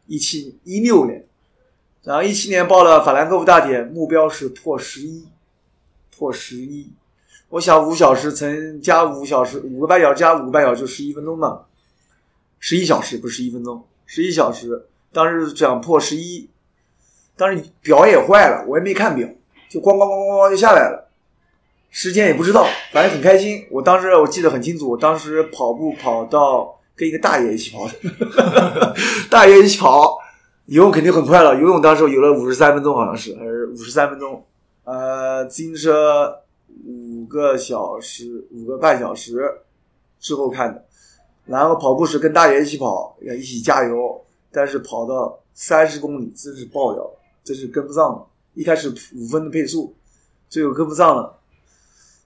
[0.06, 1.26] 一七一六年，
[2.04, 5.28] 然后一七年报了法兰克福大铁，目标是破十一，
[6.18, 6.92] 破十一。
[7.50, 11.62] 我想五小时乘加五小时，五个半小时加五个半小时就十一分钟嘛，
[12.60, 14.88] 十一小时不是一分钟，十一小时。
[15.14, 16.50] 当时想破十一，
[17.36, 19.28] 当时表也坏了，我也没看表，
[19.70, 21.10] 就咣咣咣咣咣就下来了。
[21.90, 23.68] 时间也不知道，反正很开心。
[23.70, 28.96] 我当时我记得很清楚，我当时跑步跑到跟一个大爷一起跑的，
[29.30, 30.18] 大爷一起跑，
[30.72, 31.54] 游泳肯定很快了。
[31.60, 34.42] 游泳当时游了五十三分钟，好像是还是五十三分钟。
[34.86, 36.34] 呃，自行车
[36.86, 39.38] 五个小时，五个半小时
[40.18, 40.82] 之后看的。
[41.46, 44.24] 然后跑步时跟大爷一起跑，一起加油。
[44.50, 48.26] 但是跑到三十公里真是爆掉了，真是跟不上了。
[48.54, 49.94] 一开始五分的配速，
[50.48, 51.38] 最后跟不上了。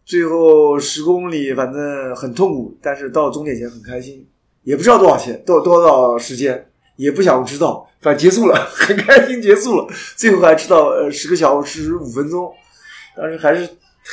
[0.05, 4.27] 最后十公里，反正很痛苦，但是到终点前很开心，
[4.62, 9.88] 也不知道多少钱，多多少时间，也不想知道，反正结束了， 很开心结束了。
[10.15, 12.53] 最后还知道，呃，十个小时五分钟，
[13.15, 13.69] 当时还是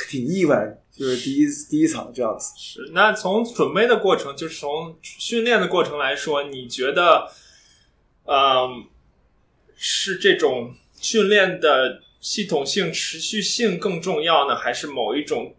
[0.09, 2.53] 挺意外，就是第一第一场这样子。
[2.57, 7.29] 是，那从准备的过程，就是从训练的过程来说，你觉得，
[8.25, 8.85] 嗯，
[9.75, 15.55] 是这种训练的系统性、持续性更重要呢，还是某一种？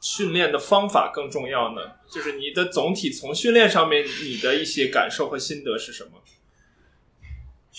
[0.00, 1.82] 训练的方法更重要呢？
[2.08, 6.10] 就是你的总体从训练上面，你的一些感受和心得是什么？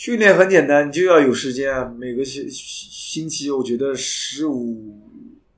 [0.02, 1.92] 训练很简单，你就要有时间。
[1.98, 4.98] 每个星星期，我觉得十五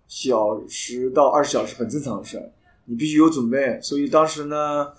[0.07, 2.51] 小时到二十小时很正常的事，
[2.85, 3.79] 你必须有准备。
[3.83, 4.93] 所以当时呢，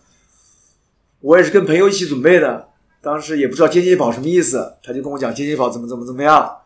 [1.19, 2.69] 我也是跟朋友一起准备的。
[3.01, 6.59] 当时也不知道间歇跑什么意思，他就跟我讲间歇跑怎么怎么怎么样。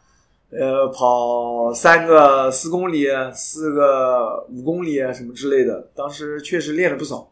[0.50, 5.88] 呃，跑三个四公里，四个五公里什么之类的。
[5.94, 7.26] 当时确实练了不少，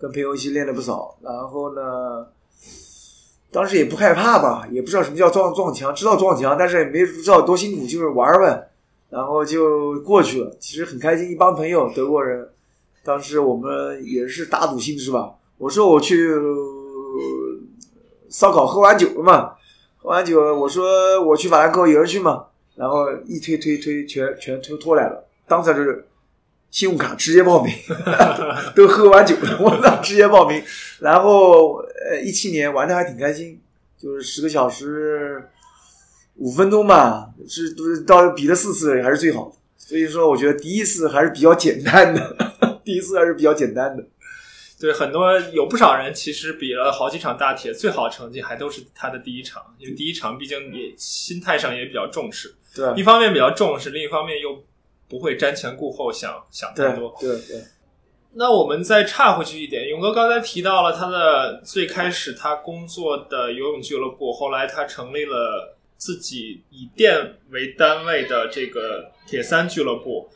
[0.00, 1.16] 跟朋友一起练了不少。
[1.22, 2.26] 然后呢，
[3.52, 8.68] 当时也不害怕吧，也不知道什么叫撞撞墙，知道撞墙，但是也没知道多辛苦，就是玩呗。
[9.10, 10.56] 然后就过去了。
[10.60, 12.48] 其实很开心，一帮朋友德国人，
[13.02, 15.34] 当时我们也是打赌性质吧。
[15.58, 16.32] 我说我去
[18.28, 19.52] 烧烤，喝完酒了嘛，
[19.98, 22.44] 喝完酒，我说我去法兰克，有人去吗？
[22.76, 26.06] 然后一推推推，全全推拖来了，当时就是
[26.70, 27.74] 信用卡直接报名，
[28.74, 30.62] 都喝完酒了，我操直接报名。
[31.00, 33.60] 然后呃，一七年玩的还挺开心，
[33.98, 35.50] 就是十个小时
[36.36, 39.56] 五分钟吧，是都是到比了四次还是最好的。
[39.76, 42.54] 所以说，我觉得第一次还是比较简单的，
[42.84, 44.06] 第一次还是比较简单的。
[44.78, 52.54] 对，很多有不少人其实比了好几场大铁，最好成绩还都是他的第一场，因为第一场毕竟也心态上也比较重视。
[52.74, 54.64] 对，一方面比较重视，另一方面又
[55.10, 57.14] 不会瞻前顾后，想想太多。
[57.20, 57.62] 对对。
[58.32, 70.30] 那我们再岔回去一点，勇哥刚才提到了他的最开始他工作的游泳俱乐部，后来他成立了自己以店为单位的这个铁三俱乐部。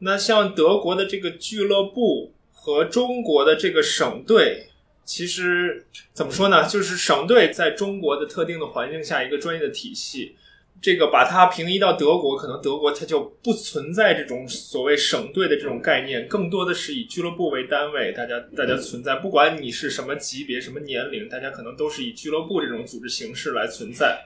[0.00, 2.32] 那像德国的这个俱乐部。
[2.68, 4.66] 和中国的这个省队，
[5.04, 6.66] 其实怎么说呢？
[6.66, 10.34] 就是省队在中国的特定的环境下，一个专业的体系。
[10.80, 19.16] 这个把它平移到德国，可能德国它就不存在这种所谓省队的这种概念，更多的是以俱乐部为单位，大家大家存在。
[19.16, 24.18] 不管你是什么级别、什么年龄，大家可能都是以俱乐部这种组织形式来存在。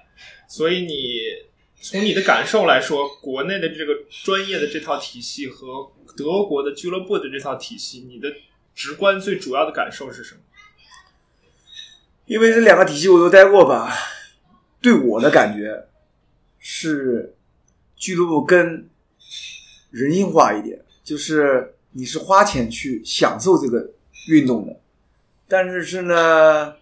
[0.48, 1.20] 所以你
[1.80, 5.92] 从你的感受来说，国内的这个专业的这套体系和。
[6.16, 8.28] 德国的俱乐部的这套体系，你的
[8.74, 10.40] 直观最主要的感受是什么？
[12.26, 13.94] 因为这两个体系我都待过吧，
[14.82, 15.86] 对我的感觉
[16.60, 17.34] 是
[17.96, 18.86] 俱乐部更
[19.90, 23.90] 人性化一点，就是你是花钱去享受这个
[24.28, 24.78] 运动的，
[25.48, 26.74] 但是是呢，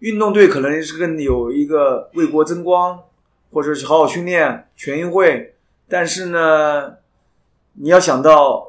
[0.00, 3.04] 运动队可能是更有一个为国争光，
[3.52, 5.54] 或者是好好训练全运会，
[5.86, 6.96] 但是呢，
[7.74, 8.66] 你要想到。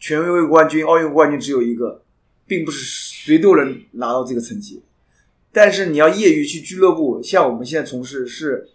[0.00, 2.02] 全运会冠军、奥运冠军只有一个，
[2.46, 4.80] 并不是谁都能拿到这个成绩。
[5.50, 8.68] 但是你要业余去俱乐部，像我们现在从事是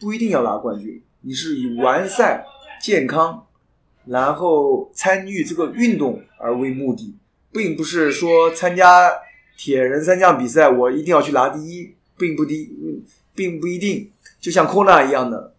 [0.00, 2.44] 不一定要拿冠军，你是以完善、
[2.80, 3.46] 健康，
[4.06, 7.16] 然后参与这个运动而为目的，
[7.52, 9.10] 并不是说参加
[9.56, 14.10] 铁人三项比赛我一定要去拿第一，并不低，并不一定。
[14.40, 15.54] 就像 Kona 一样的，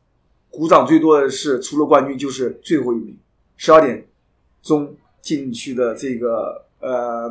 [0.50, 3.18] 鼓掌最多的是除了冠军就是最后一名，
[3.58, 4.06] 十二点
[4.62, 4.96] 钟。
[5.22, 7.30] 进去的这个呃，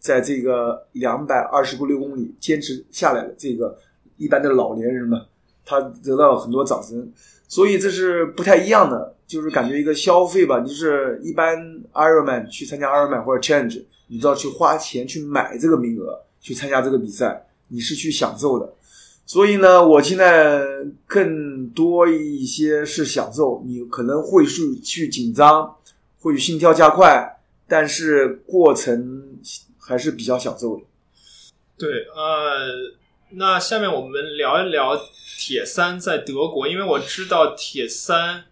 [0.00, 3.78] 在这个两百二十六公里坚持下来的这个
[4.16, 5.24] 一般的老年人们，
[5.68, 7.12] 他得到很多掌声，
[7.46, 11.58] 所以这是不太一样的，就是感觉一个消费吧，就是一般
[11.92, 18.72] Ironman 去参加 Ironman 或者 Change，你知道去花钱去买这个名额去参加这个比赛，你是去享受的，
[19.26, 20.64] 所以呢，我现在
[21.06, 25.74] 更多一些是享受，你可能会去去紧张。
[26.20, 29.38] 会心跳加快，但是过程
[29.78, 30.82] 还是比较享受的。
[31.78, 32.74] 对，呃，
[33.30, 34.98] 那下面我们聊一聊
[35.38, 38.44] 铁三在德国，因为我知道铁三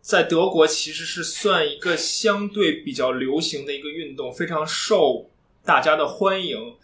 [0.00, 5.30] 在德国其实是算一个相对比较流行的一个运动，非常受
[5.64, 6.74] 大家的欢迎。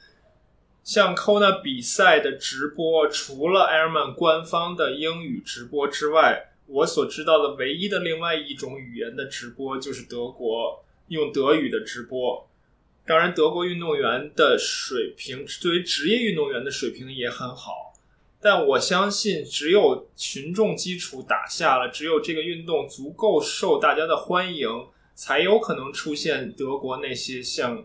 [0.85, 6.47] 像 Kona 比赛的直播，除了 Airman 官方的英语直播之外。
[6.73, 12.49] 我所知道的唯一的另外一种语言的直播就是德国用德语的直播。
[13.11, 17.93] 当然，德国运动员的水平，作为职业运动员的水平也很好。
[18.41, 24.69] 但我相信，只有群众基础打下了，只有这个运动足够受大家的欢迎，
[25.17, 27.85] 才有可能出现德国那些像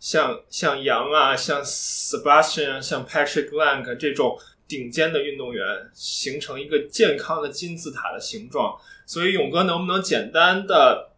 [0.00, 4.36] 像像杨啊、像 Sebastian、像 Patrick Lank 这种。
[4.68, 8.76] 顶尖的运动员形成一个健康的金字塔的形状，
[9.06, 11.08] 所以勇哥能不能简单的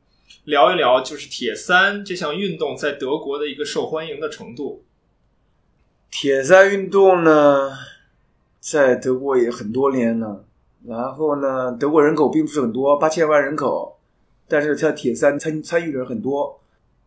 [0.44, 4.82] 聊一聊，就是铁三这项运动在德国的一个受欢迎的程度？
[6.10, 7.72] 铁三运动呢，
[8.60, 10.44] 在德国也很多年了，
[10.86, 13.98] 然后呢，德国人口并不是很多，八千万人口，
[14.46, 16.60] 但是他铁三参参与的人很多，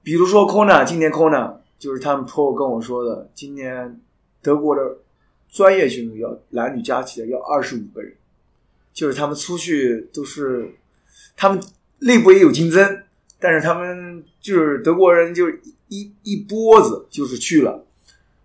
[0.03, 3.99] 比如说 Kona，今年 Kona 就是他们 Pro 跟我说的，今年
[4.41, 4.81] 德国的。
[5.53, 8.15] 专业选手要男女加起来要二十五个人，
[8.93, 10.73] 就是他们出去都是，
[11.35, 11.61] 他们
[11.99, 13.03] 内部也有竞争，
[13.41, 15.49] 但是他们就是德国人，就
[15.89, 17.83] 一一波子就是去了，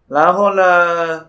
[0.08, 1.26] 然后呢，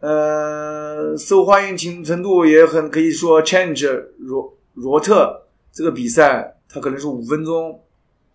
[0.00, 5.42] 呃，受欢迎程程度也很可以说，Change 罗罗特
[5.72, 7.82] 这个比赛，它可能是五分钟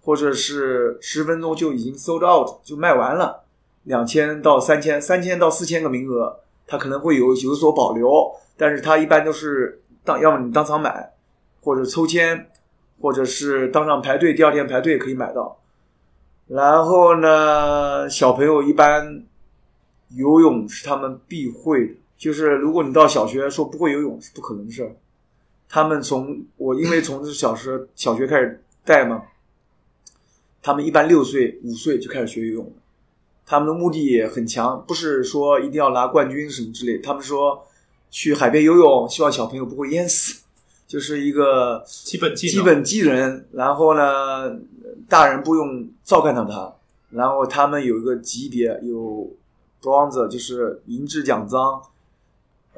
[0.04, 3.46] 或者是十分钟就已经 sold out 就卖完了。
[3.84, 11.14] 两千到三千，三千到四千个名额，它可能会有有所保留，但是它一般都是当要么你当场买，
[11.62, 12.50] 或者抽签，
[13.00, 15.60] 或者是当场排队，第二天排队可以买到。
[16.48, 19.24] 然后呢，小朋友一般
[20.16, 24.96] 游泳是他们必会的，就是如果你到小学说不会游泳是不可能的事儿。
[25.70, 29.22] 他们从我因为从小时小学开始带嘛，
[30.62, 32.72] 他们一般六岁五岁就开始学游泳，
[33.46, 37.68] 他们的目的也很强，不是说一定要拿冠军什么之类，他们说
[38.10, 40.42] 去海边游泳，希望小朋友不会淹死，
[40.88, 43.46] 就是一个基本技能基本技能。
[43.52, 44.58] 然后呢，
[45.08, 46.74] 大人不用照看到他，
[47.12, 49.30] 然后他们有一个级别，有
[49.82, 51.82] bronze 就是银质奖章。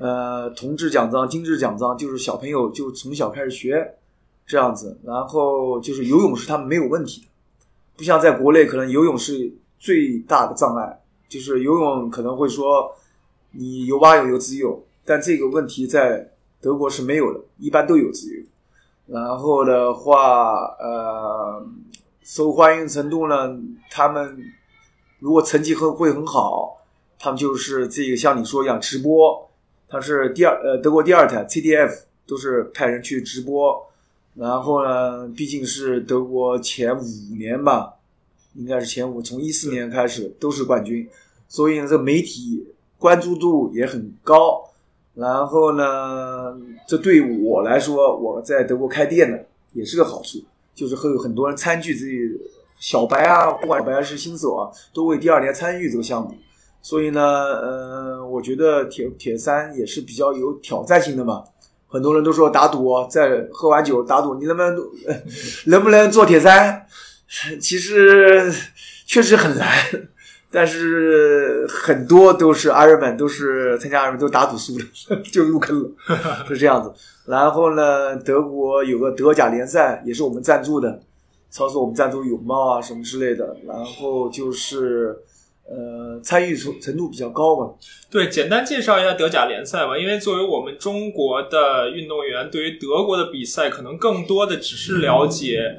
[0.02, 3.96] 呃，铜质奖章、金质奖章，就是小朋友就从小开始学
[4.48, 7.28] 这样子，然后就是游泳是他们没有问题的，
[7.98, 12.96] 不像在国内可能游泳是最大的障碍，就是游泳可能会说
[13.52, 16.32] 你游蛙泳、游自由泳，但这个问题在
[16.62, 18.44] 德国是没有的，一般都有自由。
[19.08, 21.66] 然后的话，呃，
[22.22, 23.58] 受欢迎程度呢，
[23.90, 24.38] 他们
[25.20, 26.82] 如果成绩很会很好，
[27.18, 29.50] 他们就是这个像你说一样直播。
[29.88, 33.88] 他是第二，呃，德国第二台 CDF 都是派人去直播，
[34.36, 37.96] 然后呢，毕竟是德国前五年吧，
[38.54, 41.10] 应该是前五，从一四年开始都是冠军，
[41.48, 42.68] 所以呢，这媒体
[43.00, 44.69] 关注度也很高。
[45.20, 46.56] 然后呢，
[46.88, 49.38] 这对我来说，我在德国开店呢，
[49.74, 50.40] 也是个好处，
[50.74, 52.06] 就是会有很多人参与，这
[52.80, 56.34] 小白啊，不管白还是新手啊，都会第二年参与这个项目。
[56.82, 61.44] 所以呢，呃，我觉得铁铁三也是比较有挑战性的嘛。
[61.90, 64.78] 很多人都说打赌，在喝完酒打赌，你能不能
[65.68, 66.86] 能不能做铁三？
[67.60, 68.50] 其实
[69.06, 69.68] 确实很难，
[70.52, 74.86] 但是很多都是阿人们都是参加阿人都打赌输了，
[75.32, 75.90] 就入坑了，
[76.48, 76.92] 是这样子。
[77.26, 81.02] 然后呢，德国有个德甲联赛，也是我们赞助的，
[81.50, 83.56] 操作我们赞助泳帽啊什么之类的。
[83.68, 85.18] 然后就是。
[85.72, 87.72] 呃，参与程程度比较高吧？
[88.10, 89.96] 对，简单介绍一下德甲联赛吧。
[89.96, 95.78] 因为作为我们中国的运动员，对于德国的比赛，可能更多的只是了解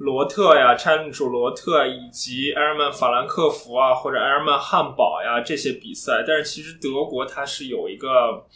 [0.00, 6.24] 罗特呀、查姆楚罗特以及埃尔曼法兰克福啊，或者埃尔曼汉堡呀这些比赛。
[6.26, 8.46] 但是其实德国它是有一个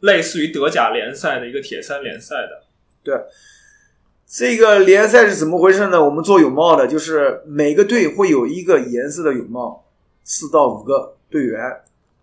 [0.00, 2.62] 类似于德甲联赛的一个铁三联赛的。
[3.02, 3.14] 对。
[4.30, 6.04] 这个联赛是怎么回事呢？
[6.04, 9.84] 我们做泳帽的，就是每个队会有一个颜色的泳帽，
[10.22, 11.60] 四到五个队员。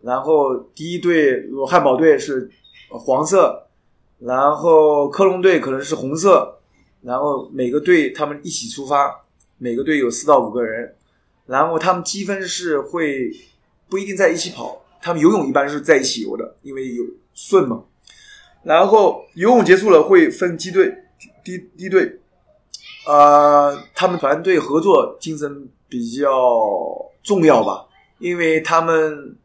[0.02, 2.50] 然后第一队，汉堡队是
[2.90, 3.68] 黄色，
[4.20, 6.55] 然后科隆队可能是红色。
[7.06, 9.24] 然后每个队他们一起出发，
[9.60, 10.96] 每个队有四到五个人。
[11.46, 13.32] 然后他们积分是会
[13.88, 17.84] 不一定在一起跑，他们游泳一般是在一起游的，因为有顺嘛。
[18.64, 21.04] 然后游泳结束了会分机队。
[21.44, 22.20] 第第一队，
[23.06, 26.32] 呃，他们团队合作精神比较
[27.22, 27.86] 重要吧，
[28.18, 29.36] 因为他们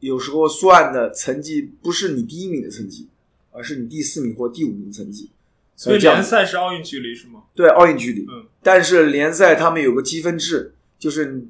[0.00, 3.06] 有时候算的成绩不是你第一名的成绩，
[3.52, 5.30] 而是你第四名或第五名成绩。
[5.76, 7.44] 所以联赛是奥运距离是吗？
[7.54, 8.22] 对，奥运距离。
[8.22, 8.46] 嗯。
[8.62, 11.46] 但是联赛他们有个积分制，就是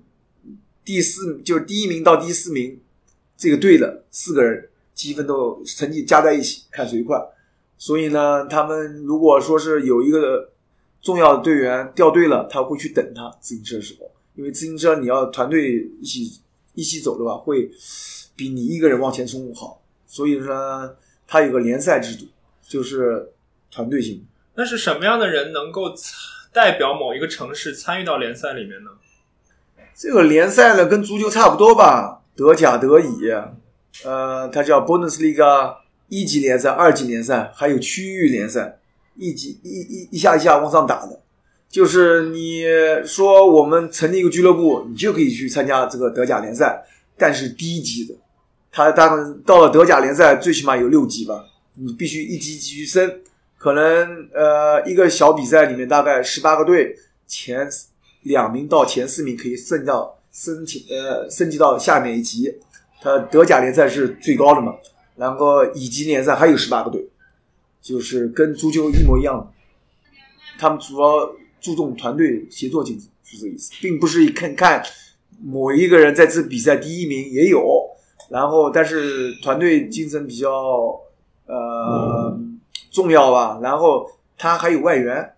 [0.84, 2.80] 第四就是第一名到第四名
[3.36, 7.16] 这个队的四个人积分都成绩加在一起，看谁快。
[7.78, 10.50] 所以呢，他们如果说是有一个
[11.00, 16.40] 重要的队员掉队了，他会去等他自行车的时候，因为自行车你要团队一起
[16.74, 17.70] 一起走的话，会
[18.34, 19.82] 比你一个人往前冲好。
[20.06, 20.96] 所以说，
[21.26, 22.26] 他有个联赛制度，
[22.66, 23.30] 就是
[23.76, 24.24] 团队性。
[24.54, 25.94] 那是什么样的人能够
[26.50, 28.90] 代表某一个城市参与到联赛里面呢？
[29.94, 33.06] 这个联赛呢，跟足球差不多吧，德甲、德乙，
[34.04, 35.76] 呃，它叫 Bundesliga。
[36.08, 38.78] 一级联赛、二级联赛，还有区域联赛，
[39.16, 41.20] 一级一一一下一下往上打的。
[41.68, 42.62] 就是你
[43.04, 46.80] 说我们成立一个俱乐部，你就可以去参加这个德甲联赛，
[47.18, 48.14] 但是低级的，
[48.70, 53.20] 他当到了德甲联赛，最起码有六级吧，你必须一级级去升。
[53.66, 56.96] 可能呃，一个小比赛里面大概十八个队，
[57.26, 57.68] 前
[58.22, 62.60] 两名到前四名可以升到升级呃升级到下面一级。
[63.02, 64.72] 他德甲联赛是最高的嘛？
[65.16, 67.08] 然后乙级联赛还有十八个队，
[67.82, 69.52] 就是跟足球一模一样。
[70.60, 74.80] 他们主要注重团队协作精神，是这个意思，并不是看看
[75.42, 77.84] 某一个人在这比赛第一名也有。
[78.30, 81.00] 然后，但是团队精神比较
[81.46, 82.25] 呃
[82.96, 83.60] 重要吧。
[83.62, 85.36] 然后他还有外援，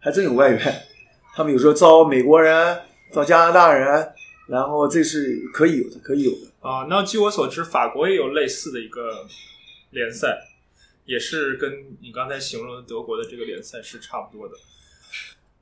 [0.00, 0.60] 还真有外援。
[1.34, 2.80] 他们有时候招美国人，
[3.12, 4.12] 招加拿大人。
[4.48, 6.86] 然后这是可以有的，可以有的啊。
[6.88, 9.26] 那据我所知，法国也有类似的一个
[9.90, 10.38] 联赛，
[11.04, 14.54] 也是跟你刚才形容的德国的这个联赛是差不多的。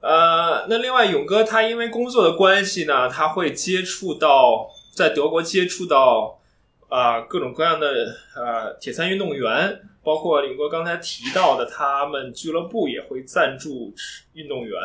[0.01, 6.39] 呃，那另外勇哥他因为工作的关系呢，他会接触到在德国接触到
[6.91, 13.95] 啊各种各样的呃铁三运动员，包括勇哥刚才提到的，他们俱乐部也会赞助
[14.35, 14.79] 运动员。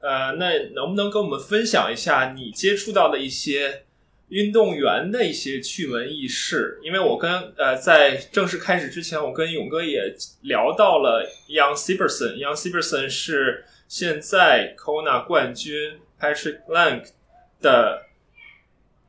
[0.00, 3.84] 呃，那能不能跟我们分享一下你接触到的一些
[4.28, 6.80] 运动员的一些趣闻轶事？
[6.82, 13.64] 因为我跟呃在正式开始之前，我跟勇哥也聊到了 Young Siberson，Young Siberson 是。
[13.86, 17.04] 现在 Kona 冠军 Patrick Lang
[17.60, 18.02] 的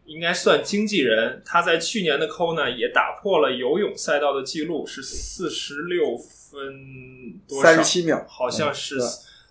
[0.05, 8.97] 应该算经纪人，他在去年的 Kona 也打破了游泳赛道的记录，是四十六分多三十七秒，好像是。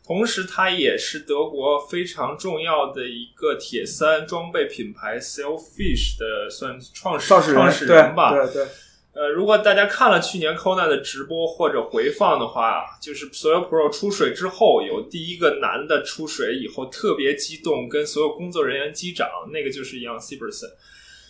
[0.07, 8.31] 同时，他也是德国非常重要的一个铁三装备品牌 Selfish 的算创始创始人吧。
[8.33, 8.67] 对对。
[9.15, 20.73] 呃，如果大家看了去年 Kona 的直播或者回放的话，就是所有 Pro 出水之后，有第一个男的出水以后特别激动，跟所有工作人员击掌，那个就是 Young Siberson。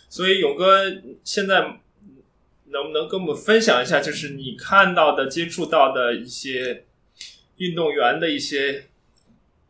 [0.09, 0.81] 所以勇哥
[1.23, 1.79] 现在
[2.69, 6.85] 能不能跟我们分享一下，就是你看到的、接触到的一些
[7.57, 8.85] 运动员的一些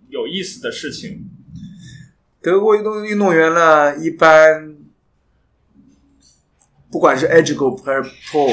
[0.07, 1.25] 有意思的事情？
[2.41, 4.74] 德国运动运动员呢，一般。
[6.95, 8.47] 不管是 Age Group 还是 Pro，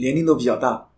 [0.00, 0.88] 年龄都比较大。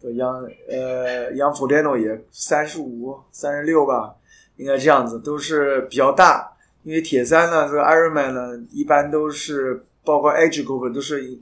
[0.00, 4.16] 对，杨呃杨福连诺也三十五、三十六吧，
[4.56, 6.52] 应该这样子，都是比较大。
[6.82, 11.38] 因为铁三呢，这个 Ironman 呢，一般都是包括 Age Group 都是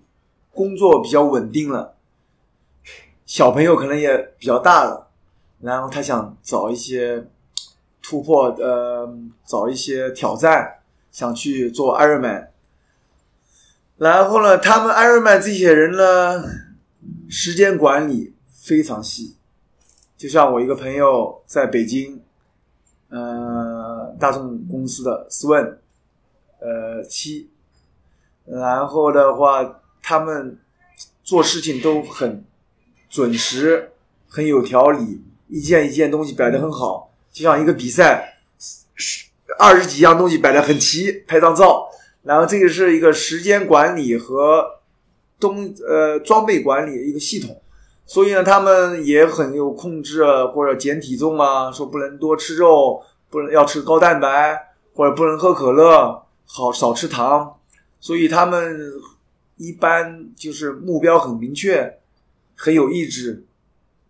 [0.53, 1.95] 工作比较稳定了，
[3.25, 5.09] 小朋友可能也比较大了，
[5.63, 7.27] 然后他想找一些
[8.03, 9.11] 突破，呃，
[9.47, 12.49] 找一些挑战，想去做 Ironman。
[13.99, 16.45] 然后呢，他们 Ironman 这些人呢，
[17.29, 19.37] 时间管理非常细。
[20.17, 22.21] 就像我一个朋友在北京，
[23.09, 25.79] 呃，大众公司的 Swan，
[26.61, 27.51] 呃七，
[28.45, 30.59] 然后的话，他们
[31.25, 32.45] 做事情都很
[33.11, 33.91] 准时，
[34.29, 38.39] 很有条理，一件一件东西摆的很好，就像一个比赛，
[39.59, 41.89] 二十几样东西摆的很齐，拍张照。
[42.23, 44.79] 然后这个是一个时间管理和
[45.41, 47.63] 东呃装备管理的一个系统，
[48.05, 57.57] 所以呢，他们也很有控制或者减体重啊，说不能多吃肉，不能要吃高蛋白，或者不能喝可乐，好少吃糖，
[58.01, 58.93] 所以他们
[59.57, 61.99] 一般就是目标很明确，
[62.57, 63.47] 很有意志，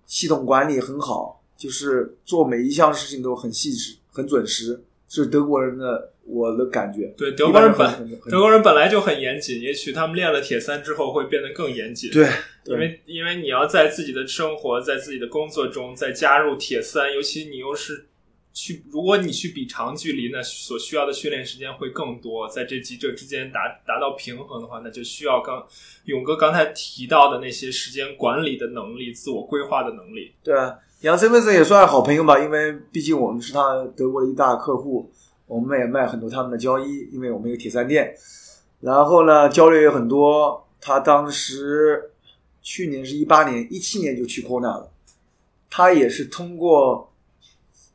[0.06, 6.12] 系统管理很好，就是做每一项事情都很细致、很准时，是德国人的。
[6.28, 12.10] 我的感觉，对德国人本德国人本来就很严谨，也许他们练了铁三之后会变得更严谨。
[12.10, 12.28] 对，
[12.66, 18.08] 因为因为你要在自己的生活，在自己的工作中再加入铁三，尤其你又是
[18.52, 25.66] 去，如果你去比长距离，那所需要的训练时间会更多，在这几者之间达达到平衡的话，那就需要刚
[26.04, 30.32] 勇哥刚才提到的那些时间管理的能力、自我规划的能力。
[30.44, 35.10] 对啊，杨森文森也算好朋友吧，因为毕竟我们是他德国的一大客户。
[35.48, 38.14] 我们也卖很多他们的胶衣，因为我们有铁三店。
[38.80, 40.64] 然后呢，交流也很多。
[40.80, 42.12] 他当时
[42.62, 44.90] 去年是一八年，一七年就去 Kona 了。
[45.68, 47.10] 他也是通过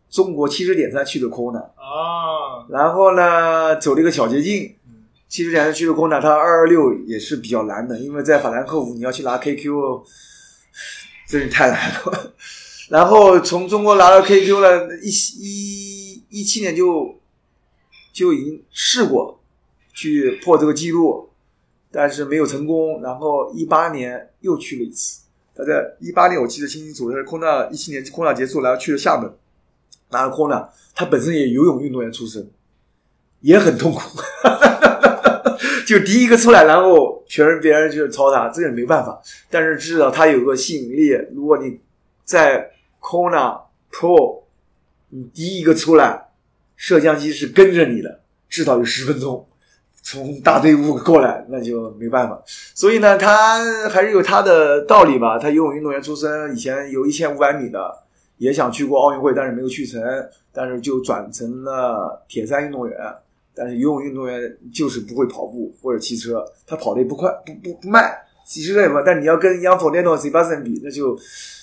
[0.10, 2.66] 中国汽车点三去的 Kona 啊。
[2.68, 4.76] 然后呢，走了一个小捷径。
[5.30, 10.04] 汽车点三去的 Kona，他二二六也是比较难的，因为在法兰克福你要去拿 KQ，
[11.30, 12.34] 真是太难了。
[12.90, 17.20] 然后从中国拿到 KQ 了，一一一七年就。
[18.14, 19.42] 就已经试过
[19.92, 21.30] 去破这个记录，
[21.92, 23.02] 但是没有成功。
[23.02, 25.22] 然后一八年又去了一次。
[25.56, 29.32] 他在一八年我记得清清楚，他是空纳一七年空纳结束，然后去了厦门，
[30.10, 30.70] 然后空纳。
[30.96, 32.50] 他本身也游泳运动员出身，
[33.42, 34.00] 也很痛苦。
[35.86, 39.22] 就第一个出来，然后全是别人就超他，这也没办法。
[39.50, 41.10] 但是至少他有个吸引力。
[41.34, 41.80] 如果你
[42.24, 43.62] 在 Kona
[43.92, 44.44] Pro，
[45.10, 46.23] 你第一个出来。
[46.84, 48.20] 摄像机是跟着你的，
[48.50, 49.48] 至少有十分钟，
[50.02, 52.44] 从大队伍过来，那就没办法。
[52.76, 55.40] 所以呢，他还是有他的道理吧。
[55.40, 57.80] 他游泳运动员出身，以前游一千五百米的，
[58.36, 60.04] 也想去过奥运会，但是没有去成，
[60.52, 62.98] 但是就转成了铁三运动员。
[63.56, 68.14] 但是游泳运动员就是不会跑步或者骑车，他跑的也不快，不不不慢，
[68.46, 71.18] 几十个也不但你要跟 Young Fortino Sebastian 比，那就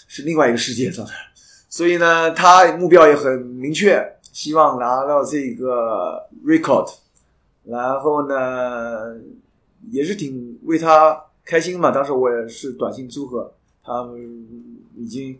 [0.09, 1.13] 是另外一个世界状态。
[1.69, 4.03] 所以呢，他目标也很明确。
[4.33, 6.89] 希望拿到这个 record，
[7.65, 9.17] 然后呢，
[9.91, 11.91] 也是挺为他开心嘛。
[11.91, 13.53] 当时我也是短信祝贺，
[13.85, 14.21] 他们
[14.97, 15.39] 已经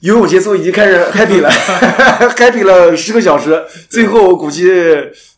[0.00, 1.50] 游泳结束，已经开始 happy 了，
[2.36, 4.68] happy 了十个小时，最后我估计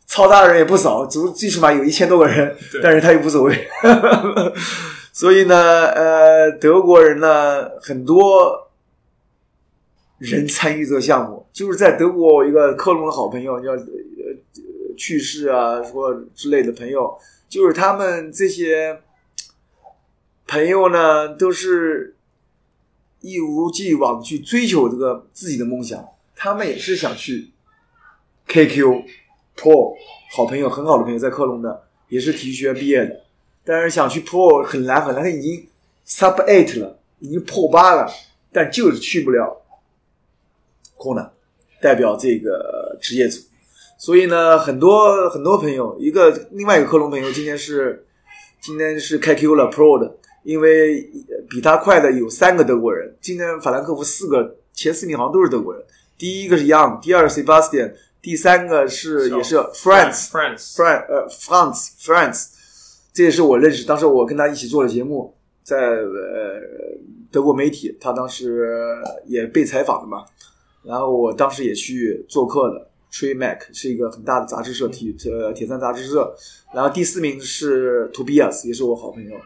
[0.06, 3.68] 操他的人也不少，足最起码有一千多个人，但是他也无所谓。
[5.14, 8.70] 所以呢，呃，德国人呢，很多
[10.18, 13.86] 人参与这个项目，就是在德国一个科隆的好朋友叫呃
[14.96, 19.00] 去世啊，说之类的朋友，就是他们这些
[20.46, 22.16] 朋友呢，都是
[23.20, 27.50] 一如既往去追求这个自己的梦想，他们也是想去
[28.48, 29.04] KQ
[29.56, 29.94] Pro，
[30.34, 33.20] 好朋友，很好的朋友，在科隆的，也是体育学院毕业的。
[33.64, 35.68] 但是想去 Pro 很难很难，他已经
[36.06, 38.10] Sub Eight 了，已经破八了，
[38.50, 39.62] 但就是去不了
[40.96, 41.30] Kona，
[41.82, 43.40] 代表这个职业组。
[43.98, 48.04] 所以呢，很多很多朋友，一个另外一个克隆朋友，今天是
[48.60, 51.10] 今天是开 Q 了 Pro 的，因为
[51.50, 53.14] 比他快的有三个德国人。
[53.20, 55.80] 今天法兰克福四个前四名好像都是德国人，
[56.18, 62.46] 第一个是 Young，第二个 Sebastian，第三个是也是 France，France，呃 France，France。
[63.12, 66.60] 这也是我认识，当时我跟他一起做的节目，在呃
[67.30, 68.68] 德国媒体，他当时
[69.26, 70.24] 也被采访的嘛。
[70.82, 76.34] 然后我当时也去做客的，Tree Mac 是一个很大的杂志社，铁呃铁三杂志社。
[76.74, 79.36] 然后第四名是 Tobias，也是我好朋友。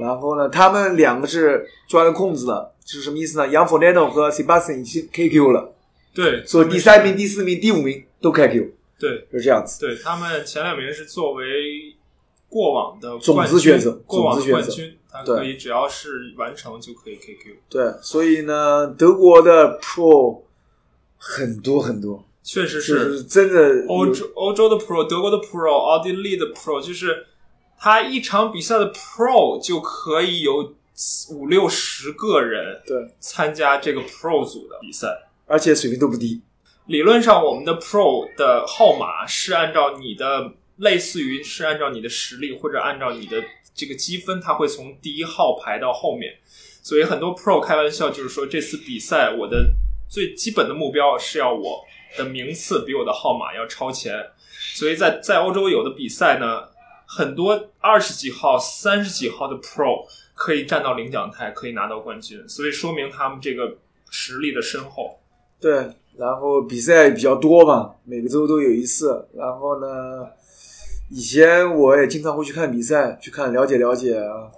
[0.00, 5.72] 然后呢，他们两个是钻了空子的，是什么意思呢杨 a n f o 和 Sebastian 已经 KQ 了，
[6.14, 9.80] 对，所以第三名、第四名、第五名都 KQ，对，是这样子。
[9.80, 11.96] 对他们前两名是作为。
[12.46, 17.56] 过往的种子选手，过往的冠军，他可以只要是完成就可以 KQ。
[17.68, 20.42] 对，所以呢，德国的 Pro
[21.26, 23.86] 很多很多，确实是真的。
[23.88, 27.26] 欧洲欧洲的 Pro，德国的 Pro，奥地利的 Pro，就是
[27.78, 30.74] 他一场比赛的 Pro 就可以有
[31.30, 35.08] 五六十个人对参加这个 Pro 组的比赛，
[35.46, 36.42] 而且水平都不低。
[36.86, 40.52] 理论上，我们的 Pro 的号码是按照你的。
[40.78, 43.40] 类似于是按照你的实力或者按照你的
[43.76, 46.32] 这个积分，它会从第一号排到后面。
[46.82, 49.72] 所以很多 Pro 开玩笑就是说，这次比赛我的
[50.14, 51.84] 最基本的目标是要我
[52.16, 54.14] 的名次比我的号码要超前。
[54.76, 56.62] 所以在在欧洲有的比赛呢，
[57.04, 62.48] 很多二十几号、三十几号的 Pro 可以站到领奖台，可以拿到冠军。
[62.48, 63.76] 所以说明他们这个
[64.08, 65.18] 实力的深厚。
[65.60, 69.26] 对，然后比赛比较多嘛，每个周都有一次。
[69.34, 69.86] 然后呢？
[71.10, 74.48] 以前我也经常会去看比赛，去看了解了解啊。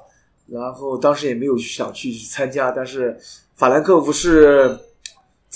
[0.48, 3.18] 然后当时也没有想去参加，但是
[3.57, 4.78] 法兰克福是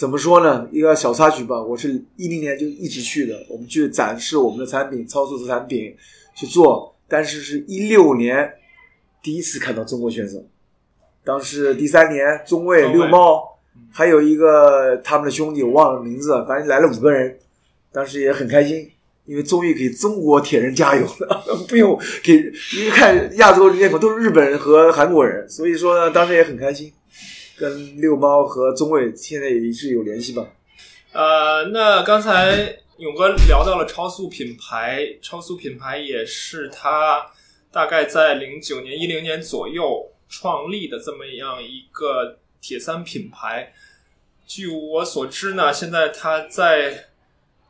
[0.00, 0.66] 怎么说呢？
[0.72, 1.62] 一个小插曲吧。
[1.62, 5.94] 我是一零年就一直去的，我们去展示我们的产品，操作的产品
[6.34, 6.96] 去做。
[7.06, 8.50] 但是是一六年
[9.22, 10.42] 第一次看到中国选手，
[11.22, 13.42] 当时第三年中卫六猫，
[13.92, 17.36] 还有一个他们的兄弟我忘了名字，反正来了五个人，
[17.92, 18.90] 当时也很开心。
[19.26, 22.36] 因为终于给中国铁人加油了， 不用给，
[22.78, 26.90] 因为看亚洲面孔都是日本人和韩国人，所以说呢，当时也很开心，
[27.60, 30.48] 跟六猫和中卫现在也一直有联系吧。
[31.12, 37.30] 呃，那刚才勇哥聊到了超速品牌，超速品牌也是他
[37.70, 43.74] 大概在零九年、一零年左右创立的这么样一个铁三品牌。
[44.46, 47.04] 据我所知呢，现在他在。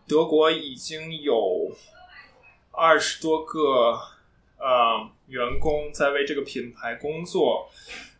[0.08, 1.70] 德国已经有
[2.72, 3.92] 二十多个
[4.58, 7.70] 呃员工在为这个品牌工作，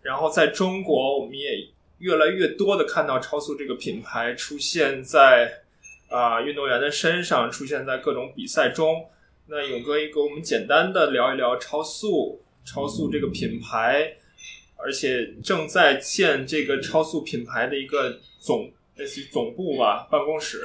[0.03, 5.63] 然后在中国，我们也越来越多的看到超速这个品牌出现在
[6.09, 9.07] 啊运动员的身上，出现在各种比赛中。
[9.47, 14.13] 那勇哥也给我们简单的聊一聊超速，超速这个品牌，
[14.77, 20.63] 而且正在建这个超速品牌的一个总类似于总部吧，办公室。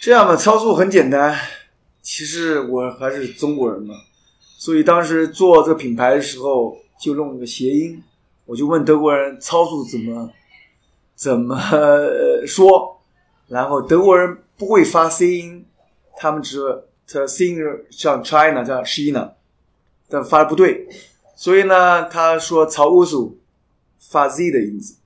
[0.00, 1.38] 这样的超速很简单，
[2.02, 3.94] 其实我还是中国人嘛，
[4.58, 8.02] 所以当时做这个品牌的时候就弄了个谐音，
[8.46, 10.30] 我就问德国人超速怎么
[11.14, 11.58] 怎么
[12.46, 13.00] 说，
[13.48, 15.66] 然后德国人不会发 C 音，
[16.16, 16.58] 他们只
[17.06, 17.58] 他 C 音
[17.90, 19.34] 像 China 叫 China，
[20.08, 20.88] 但发的不对，
[21.36, 23.38] 所以呢他说超速
[23.98, 24.96] 发 Z 的音字，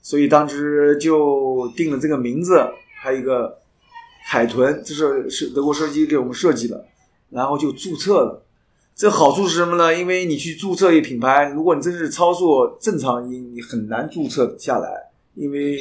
[0.00, 2.66] 所以当时就定了这个名字，
[3.02, 3.58] 还有一个。
[4.24, 6.86] 海豚，这是是德国设计给我们设计的，
[7.30, 8.40] 然后就注册了。
[8.94, 9.98] 这好处是什么呢？
[9.98, 14.88] 因为你去注册一品牌，如果你真是操作正常你，你很难注册下来，
[15.34, 15.78] 因为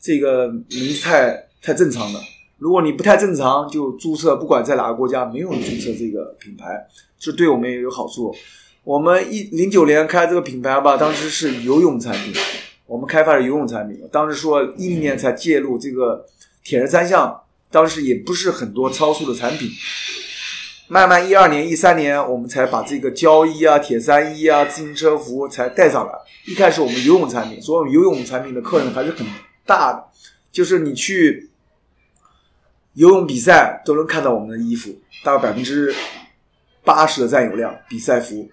[0.00, 2.20] 这个名字太太正常了。
[2.58, 6.86] 如果你不太正常，就注册，不管在哪个国家，没有注册这个品牌，
[7.18, 8.32] 这对我们也有好处。
[8.84, 12.34] 我们一零九年开这个品牌吧，当时是游泳产品，
[12.86, 14.00] 我们开发的游泳产品。
[14.12, 16.24] 当时说一零年才介入这个
[16.62, 19.68] 铁人三项，当时也不是很多超速的产品。
[20.92, 26.12] 慢慢一二年、一三年，我们才把这个胶衣啊、铁三衣啊、自行车服才带上来。
[26.46, 29.26] 一开始我们游泳产品，所有游泳产品的客人还是很
[29.64, 30.04] 大的，
[30.52, 31.48] 就是你去
[32.92, 35.94] 游泳比赛都能看到我们的衣服，大概百分之
[36.84, 38.46] 八十的占有量，比赛服。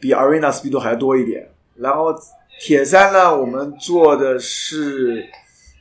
[0.00, 2.14] 比 Arena Speed 还要多一点，然后
[2.60, 5.26] 铁三呢，我们做的是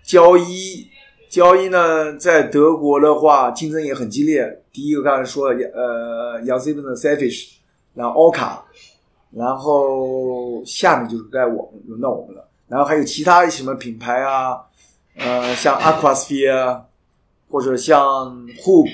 [0.03, 0.87] 胶衣，
[1.33, 4.61] 交易呢在德国的话竞争也很激烈。
[4.71, 7.53] 第一个刚才说了，呃，杨 C 的 Selfish，
[7.95, 8.59] 然后 Oka，
[9.31, 14.61] 然后下面就是该我们轮到我们了，然后还有其他什么品牌啊，
[15.17, 16.81] 呃，像 Aquasphere
[17.49, 18.91] 或者像 Hoop、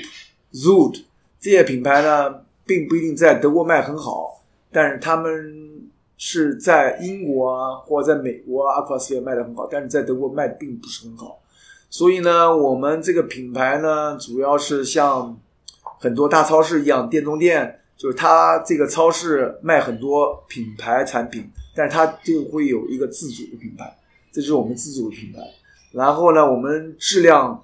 [0.54, 1.04] Zood
[1.42, 2.34] 这些品牌呢，
[2.66, 4.42] 并不一定在德国卖很好。
[4.72, 11.38] 但是他们是在英国啊，或者在美国啊，Aquasphere 卖的很好，但是在德国卖并不是很好。
[11.90, 15.40] 所以呢，我们这个品牌呢，主要是像
[16.00, 23.98] 很多大超市一样，店中店，就是它这个超市卖很多品牌产品，但是它就会有一个自主的品牌，
[24.32, 25.40] 这就是我们自主的品牌。
[25.92, 27.64] 然后呢，我们质量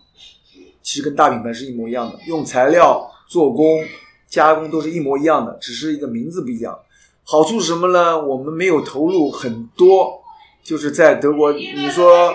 [0.81, 3.83] 其实跟大品牌是一模一样的，用材料、做工、
[4.27, 6.77] 加工都是一模一样的，只是一个名字不一样。
[7.23, 8.19] 好处是什么呢？
[8.25, 10.21] 我们没有投入很多，
[10.63, 12.33] 就是在德国，你说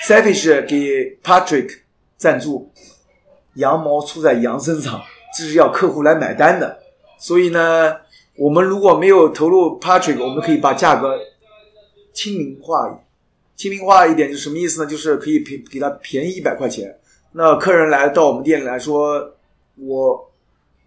[0.00, 1.80] s a v i s h 给 Patrick
[2.16, 2.70] 赞助，
[3.54, 5.02] 羊毛出在羊身上，
[5.36, 6.78] 这是要客户来买单的。
[7.18, 7.96] 所以呢，
[8.36, 11.18] 我们如果没有投入 Patrick，我们可以把价格
[12.12, 13.00] 亲民化，
[13.56, 14.90] 亲民化一点，就什么意思呢？
[14.90, 16.98] 就是可以便给他便宜一百块钱。
[17.32, 19.34] 那客人来到我们店里来说，
[19.76, 20.24] 我。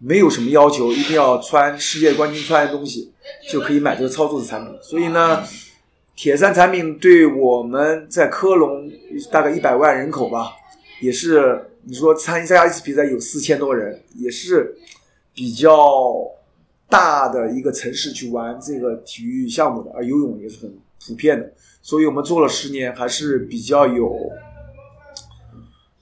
[0.04, 3.14] 没有什么要求，一定要穿世界冠军穿的东西
[3.52, 4.76] 就可以买这个操作的产品。
[4.82, 5.44] 所以呢，
[6.16, 8.92] 铁三产品对我们在科隆
[9.32, 10.52] 大概一百万人口吧，
[11.02, 14.76] 也是你说参加一次比赛有四千多人，也是
[15.34, 16.24] 比较
[16.88, 21.52] 大的一个城市去玩这个体育项目的，而游泳也是很普遍的。
[21.82, 24.16] 所以我们做了十年，还是比较有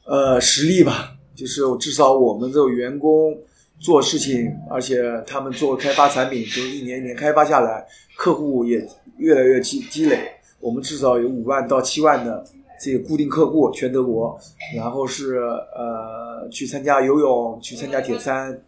[0.05, 1.16] 呃实力吧。
[1.36, 3.38] 就是至少我们这个员工。
[3.82, 7.88] 做事情，而且他们做开发产品，就一年一年开发下来，
[8.20, 10.30] 客户也越来越积积累。
[10.59, 12.43] 我们至少有五万到七万的
[12.78, 14.38] 这个固定客户，全德国。
[14.76, 18.61] 然后是呃，去参加游泳、去参加铁三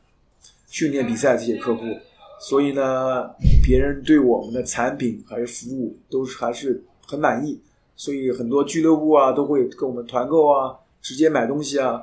[0.69, 1.81] 训练比赛这些客户。
[2.39, 3.29] 所以呢，
[3.61, 7.59] 别人对我们的产品还是服务都是还是很满意。
[7.97, 12.01] 所以很多俱乐部啊都会跟我们团购啊，直接买东西啊。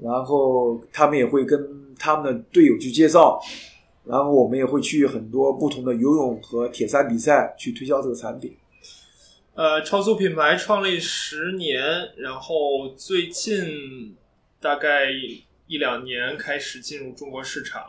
[0.00, 1.84] 然后他们也会跟。
[1.98, 3.40] 他们的队友去介绍，
[4.08, 8.56] 然后我们也会去很多不同的游泳和铁三比赛去推销这个产品。
[9.54, 11.82] 呃，超速品牌创立十年，
[12.16, 14.14] 然后最近
[14.60, 15.10] 大概
[15.66, 17.82] 一两年开始进入中国市场，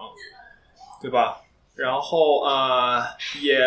[1.02, 1.42] 对吧？
[1.76, 3.60] 然后啊，也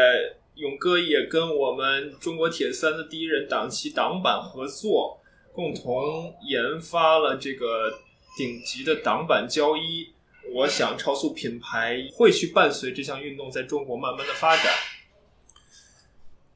[0.54, 5.20] 勇哥也跟我们中国铁三的第一人党旗挡板合作，
[5.52, 7.92] 共同研发了这个
[8.36, 10.08] 顶级的挡板胶衣。
[10.52, 14.64] 我想超速品牌会去伴随这项运动在中国慢慢的发展。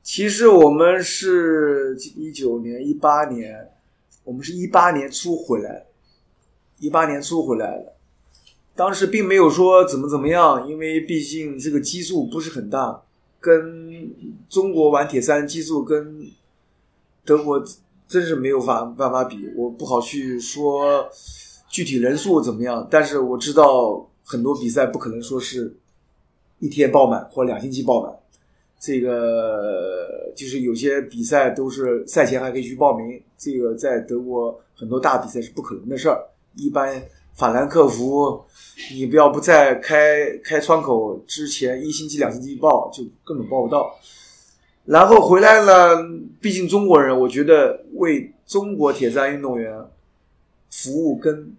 [0.03, 3.71] 其实我们是一九年、一八年，
[4.25, 5.87] 我们是一八年初回来，
[6.79, 7.95] 一八年初回来的。
[8.75, 13.03] 当时并没有说怎么怎么样，因为毕竟这个基数不是很大，
[13.39, 14.13] 跟
[14.49, 16.29] 中国玩铁三基数跟
[17.25, 17.65] 德国
[18.09, 21.09] 真是没有法办法比，我不好去说。
[21.75, 22.87] 具体人数怎么样？
[22.89, 25.75] 但是我知道很多比赛不可能说是
[26.61, 28.15] 一天爆满或两星期爆满，
[28.79, 33.21] 这个就是有些比赛都是赛前还可以去报名。
[33.37, 36.25] 这个在德国很多大比赛是不可能的事儿。
[36.55, 37.03] 一般
[37.33, 38.41] 法兰克福，
[38.93, 43.93] 你不要不在开开窗口之前一星期两星期报，就根本报不到。
[44.85, 46.09] 然后回来了，
[46.41, 49.77] 毕竟中国人，我觉得为中国铁三运动员
[50.71, 51.53] 服务跟。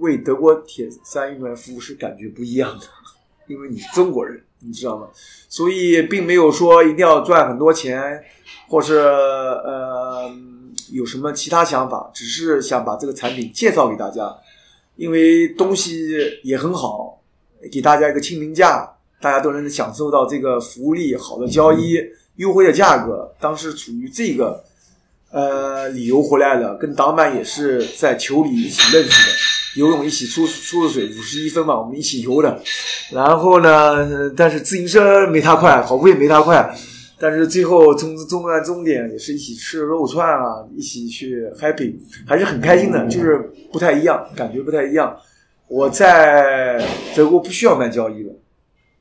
[0.00, 2.86] 为德国铁三运动员服务是感觉不一样的，
[3.46, 5.06] 因为你是中国人，你知道吗？
[5.48, 8.22] 所以并没有说一定要赚很多钱，
[8.68, 10.30] 或是呃
[10.90, 14.34] 有什么其他想法，只是想把这个产品介绍给大家，
[14.96, 17.20] 因为东西也很好，
[17.70, 18.90] 给大家一个亲民价，
[19.20, 21.98] 大家都能享受到这个福利，好的交易，
[22.36, 23.34] 优惠的价格。
[23.38, 24.64] 当时处于这个
[25.30, 29.59] 呃理由回来了，跟党板也是在球里一起认识的。
[29.76, 32.60] 游泳一起出出的水，五十一分嘛，我们一起游的。
[33.10, 36.74] 然后呢，但是自行车没他快，跑步也没他快。
[37.22, 41.94] 但是最后终终站终点也是一起吃肉串啊，一起去 happy，
[42.26, 43.38] 还是很开心的，就是
[43.70, 45.14] 不太一样，感觉不太一样。
[45.68, 46.82] 我在
[47.14, 48.32] 德国不需要卖交易了，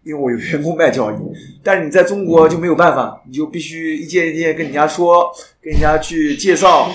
[0.04, 1.16] 因为我有员工卖交易。
[1.64, 6.92] 但是你在中国就没有办法，你就必须一件一件跟人家说，跟人家去介绍，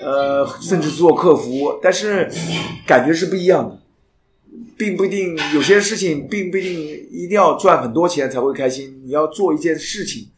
[0.00, 1.78] 呃，甚至做客服。
[1.82, 2.30] 但是
[2.86, 3.78] 感觉是不一样的，
[4.76, 9.02] 并不一定有些事情并不一定一定要赚很多钱才会开心。
[9.04, 10.28] 你要做一件事情。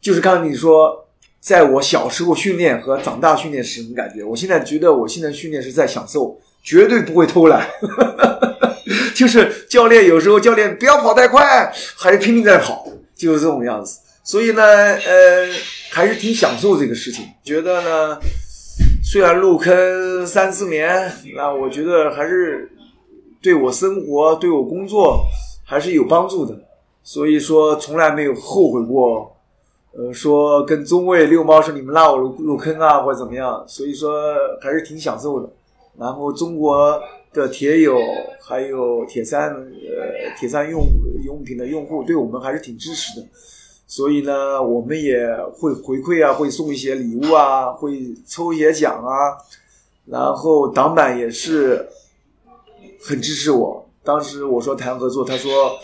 [0.00, 1.08] 就是刚刚你说，
[1.40, 4.24] 在我小时候训练和长大训练是什么感觉？
[4.24, 7.68] 我现在觉得我现在训练是在享受，绝对不会偷懒。
[9.14, 13.98] 就是教练有时候教练不要跑太快，还是拼命在跑，就是这种样子。
[14.24, 15.48] 所以呢，呃，
[15.90, 17.26] 还是挺享受这个事情。
[17.44, 18.18] 觉得呢，
[19.12, 22.70] 虽然入坑三四年，那我觉得还是
[23.42, 25.24] 对我生活、对我工作
[25.66, 26.56] 还是有帮助的。
[27.02, 29.36] 所以说，从来没有后悔过。
[29.94, 34.12] 呃，说跟中卫遛猫说你们拉我入入坑啊，或者怎么样，所以说
[34.60, 35.50] 还是挺享受的。
[35.98, 36.96] 然后中国
[37.32, 37.98] 的铁友
[38.40, 40.86] 还有铁三呃铁三用
[41.26, 43.26] 用品的用户对我们还是挺支持的，
[43.90, 45.18] 所以呢，我们也
[45.52, 49.36] 会回馈啊，会送一些礼物啊，会抽一些奖啊。
[50.06, 51.88] 然后党板也是
[53.02, 53.84] 很支持我。
[54.04, 55.76] 当时我说谈合作，他说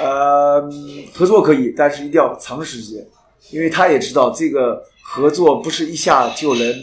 [0.00, 0.66] 呃
[1.12, 3.06] 合作可以，但是一定要长时间。
[3.50, 6.74] 因为他也知道这个合作不是一下就能，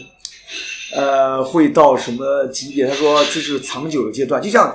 [0.94, 2.86] 呃，会到什么级别？
[2.86, 4.72] 他说这是长久的阶段，就像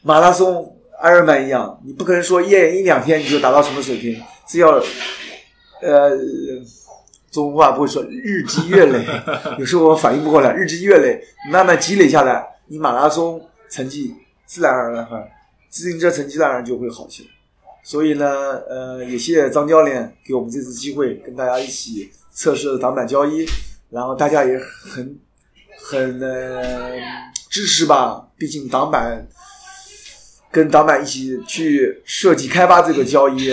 [0.00, 4.70] 马拉松、艾尔曼一样，你不可能说一一两天你就达到什么水平，是要，
[5.80, 6.10] 呃，
[7.30, 9.06] 中国话不会说日积月累，
[9.58, 13.40] 有时候我反应不过来，日积月累，慢慢积累下来，你马拉松
[13.70, 14.14] 成绩
[14.44, 15.08] 自然而然，
[15.70, 17.22] 自行车成绩自然而然就会好些。
[17.84, 18.26] 所以呢，
[18.68, 23.44] 呃，也谢谢张教练给我们这次机会，跟大家一起测试挡板交易，
[23.90, 25.18] 然后大家也很
[25.82, 26.92] 很呃
[27.50, 28.28] 支持吧。
[28.36, 29.26] 毕竟挡板
[30.50, 33.50] 跟挡板一起去设计开发这个交一，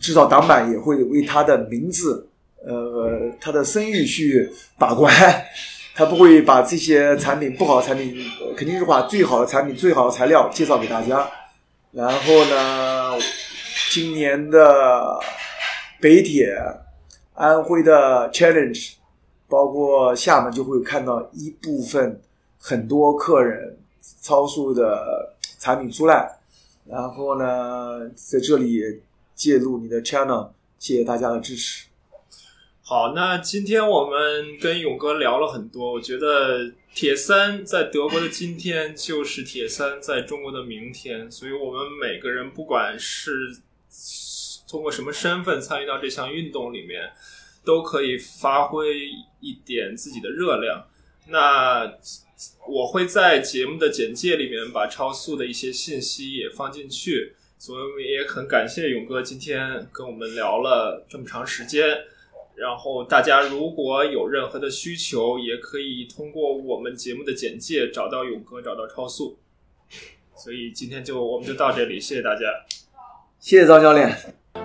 [0.00, 2.28] 至少挡板也会为他的名字，
[2.64, 5.12] 呃，他的声誉去把关，
[5.94, 8.14] 他不会把这些产品不好的产品，
[8.56, 11.26] 肯定是把最好的产品、最好的材料介绍给大家。
[11.92, 13.18] 然后呢？
[13.88, 15.18] 今年的
[16.02, 16.54] 北铁、
[17.32, 18.92] 安徽的 Challenge，
[19.48, 22.20] 包括厦门就会看到一部分
[22.58, 23.78] 很多客人
[24.20, 26.30] 超速的产品出来，
[26.84, 28.82] 然后呢，在这里
[29.36, 31.86] 介入你的 channel，谢谢大家的支持。
[32.82, 43.56] 好，那今天我们跟勇哥聊了很多，我觉得铁三在德国的今天就是铁三在中国的明天，所以我们每个人不管是
[44.68, 47.10] 通过什么身份参与到这项运动里面，
[47.64, 49.08] 都可以发挥
[49.40, 50.86] 一点自己的热量。
[51.28, 51.92] 那
[52.68, 57.34] 我会在节目的简介里面把超速的一些信息也放进去。
[57.58, 61.88] 所以也很感谢勇哥今天跟我们聊了这么长时间。
[62.54, 69.38] 然后大家如果有任何的需求，也可以通过我们节目的简介找到勇哥，找到超速。
[70.34, 72.40] 所以今天就我们就到这里，谢谢大家。
[73.38, 74.16] 谢谢张教练。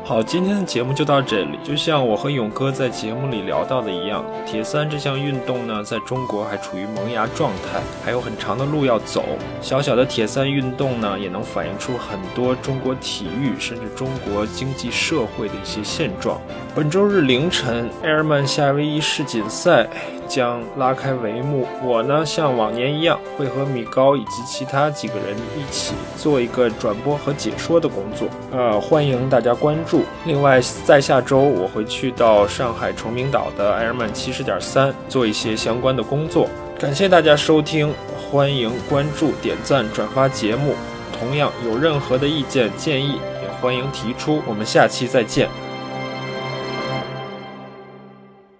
[0.03, 1.57] 好，今天的节目就到这里。
[1.63, 9.23] 就像我和勇哥在节目里聊到的一样，铁三这项运动呢，在中国还处于萌芽状态，还有很长的路要走。
[9.61, 16.41] 小小的铁三运动呢，也能反映出很多中国体育甚至中国经济社会的一些现状。
[16.75, 19.87] 本周日凌晨，埃尔曼夏威夷世锦赛。
[20.33, 21.67] 将拉开帷幕。
[21.83, 28.29] 我呢，像往年一样，会和米高以及其他几个人一起做一个转播和解说的工作。
[28.53, 30.03] 呃，欢迎大家关注。
[30.25, 36.47] 另外，在下周我会去到上海崇明岛的埃尔曼七十点三做一些相关的工作。
[36.79, 40.75] 感谢大家收听，欢迎关注、点赞、转发节目。
[41.19, 44.41] 同样，有任何的意见建议，也欢迎提出。
[44.47, 45.47] 我们下期再见。